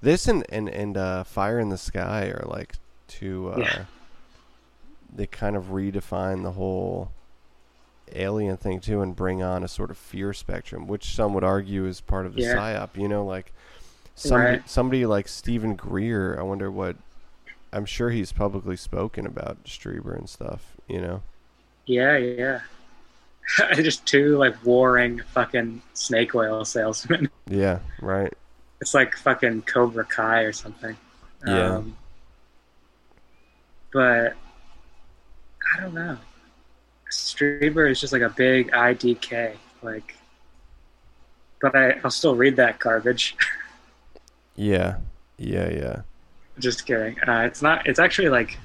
[0.00, 2.74] This and and and uh, Fire in the Sky are like
[3.08, 3.52] two.
[3.54, 3.84] Uh, Yeah.
[5.14, 7.12] They kind of redefine the whole
[8.14, 11.84] alien thing too, and bring on a sort of fear spectrum, which some would argue
[11.84, 12.54] is part of the Yeah.
[12.56, 12.96] psyop.
[12.96, 13.52] You know, like
[14.14, 14.68] somebody Right.
[14.70, 16.38] somebody like Steven Greer.
[16.38, 16.96] I wonder what.
[17.72, 20.76] I'm sure he's publicly spoken about Strieber and stuff.
[20.88, 21.22] You know.
[21.86, 22.60] Yeah, yeah.
[23.74, 27.30] Just two like warring fucking snake oil salesmen.
[27.48, 27.80] Yeah.
[28.00, 28.32] Right.
[28.80, 30.96] It's like fucking Cobra Kai or something.
[31.46, 31.76] Yeah.
[31.76, 31.96] Um,
[33.92, 34.34] but
[35.76, 36.16] I don't know.
[37.10, 39.54] Strieber is just like a big IDK.
[39.82, 40.16] Like,
[41.60, 43.36] but I, I'll still read that garbage.
[44.54, 44.98] Yeah.
[45.38, 45.70] Yeah.
[45.70, 46.02] Yeah.
[46.58, 47.18] Just kidding.
[47.20, 47.86] Uh, it's not.
[47.86, 48.58] It's actually like.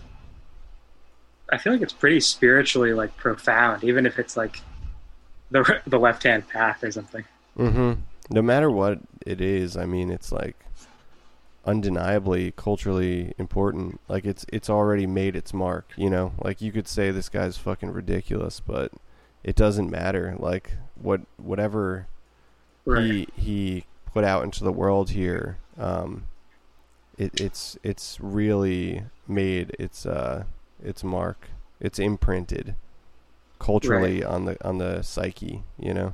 [1.50, 4.62] I feel like it's pretty spiritually like profound, even if it's like
[5.52, 7.24] the the left hand path or something.
[7.58, 7.94] Mm hmm
[8.30, 10.56] No matter what it is, I mean, it's like
[11.66, 14.00] undeniably culturally important.
[14.08, 15.92] Like it's it's already made its mark.
[15.96, 18.92] You know, like you could say this guy's fucking ridiculous, but
[19.44, 20.36] it doesn't matter.
[20.40, 22.08] Like what whatever
[22.86, 26.24] he he put out into the world here, um,
[27.18, 30.44] it it's it's really made its uh
[30.84, 31.50] its mark.
[31.80, 32.76] It's imprinted
[33.60, 35.64] culturally on the on the psyche.
[35.80, 36.14] You know.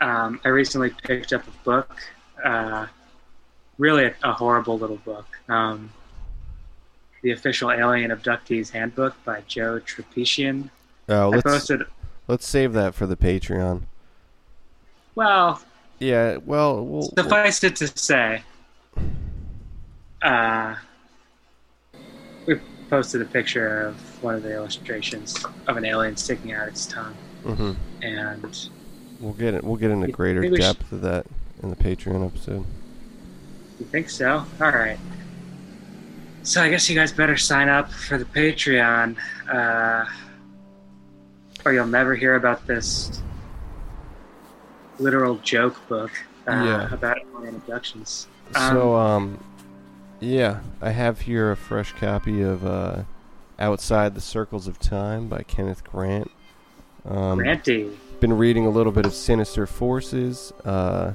[0.00, 1.96] um, I recently picked up a book,
[2.44, 2.86] uh,
[3.78, 5.26] really a, a horrible little book.
[5.48, 5.92] Um,
[7.22, 10.70] the official Alien Abductees Handbook by Joe Trapetian.
[11.08, 11.82] Oh, let's posted.
[12.26, 13.82] let's save that for the Patreon.
[15.14, 15.62] Well,
[15.98, 18.42] Yeah, well, we'll, suffice it to say,
[20.22, 20.74] uh,
[22.46, 22.60] we
[22.90, 27.14] posted a picture of one of the illustrations of an alien sticking out its tongue,
[27.44, 28.68] hmm and
[29.20, 29.62] we'll get it.
[29.64, 31.26] We'll get into greater think we should- depth of that
[31.62, 32.64] in the Patreon episode.
[33.78, 34.44] You think so?
[34.60, 34.98] All right.
[36.44, 39.16] So I guess you guys better sign up for the Patreon,
[39.48, 40.04] uh,
[41.64, 43.22] or you'll never hear about this
[44.98, 46.10] literal joke book
[46.48, 46.94] uh, Yeah.
[46.94, 48.26] about alien abductions.
[48.56, 49.44] Um, so, um,
[50.22, 53.02] yeah, I have here a fresh copy of uh,
[53.58, 56.30] "Outside the Circles of Time" by Kenneth Grant.
[57.04, 57.90] Um, Granty.
[58.20, 60.52] been reading a little bit of Sinister Forces.
[60.64, 61.14] Uh,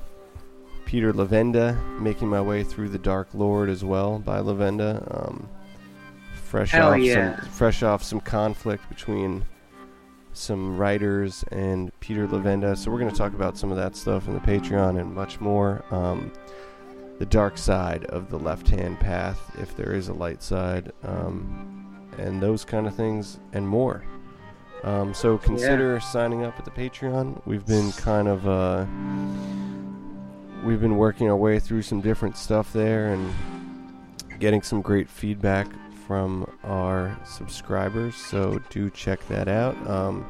[0.86, 5.04] Peter Levenda, making my way through the Dark Lord as well by Levenda.
[5.10, 5.50] Um,
[6.44, 7.40] fresh Hell off yeah.
[7.40, 9.46] some fresh off some conflict between
[10.34, 12.78] some writers and Peter Levenda.
[12.78, 15.42] So we're going to talk about some of that stuff in the Patreon and much
[15.42, 15.84] more.
[15.92, 16.32] Um,
[17.20, 22.42] the dark side of the left-hand path, if there is a light side, um, and
[22.42, 24.04] those kind of things and more.
[24.84, 27.42] Um, so consider signing up at the Patreon.
[27.46, 28.86] We've been kind of uh,
[30.64, 33.34] we've been working our way through some different stuff there and
[34.40, 35.68] getting some great feedback
[36.08, 38.16] from our subscribers.
[38.16, 39.76] So do check that out.
[39.88, 40.26] Um,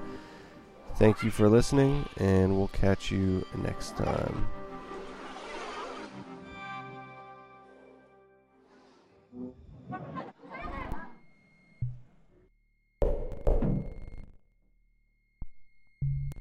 [0.96, 4.48] thank you for listening, and we'll catch you next time.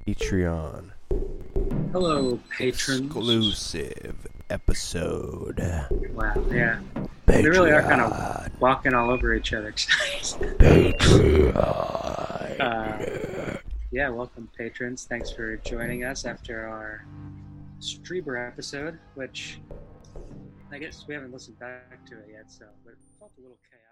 [0.06, 0.92] Patreon
[1.90, 3.06] Hello, patrons.
[3.06, 5.58] exclusive episode.
[6.14, 6.78] Wow, yeah.
[7.26, 7.42] Patreon.
[7.42, 10.94] We really are kind of walking all over each other tonight.
[12.60, 13.56] uh,
[13.90, 15.06] yeah, welcome, patrons.
[15.06, 17.04] Thanks for joining us after our
[17.80, 19.58] Strieber episode, which
[20.70, 23.58] I guess we haven't listened back to it yet, so but it felt a little
[23.68, 23.85] chaotic.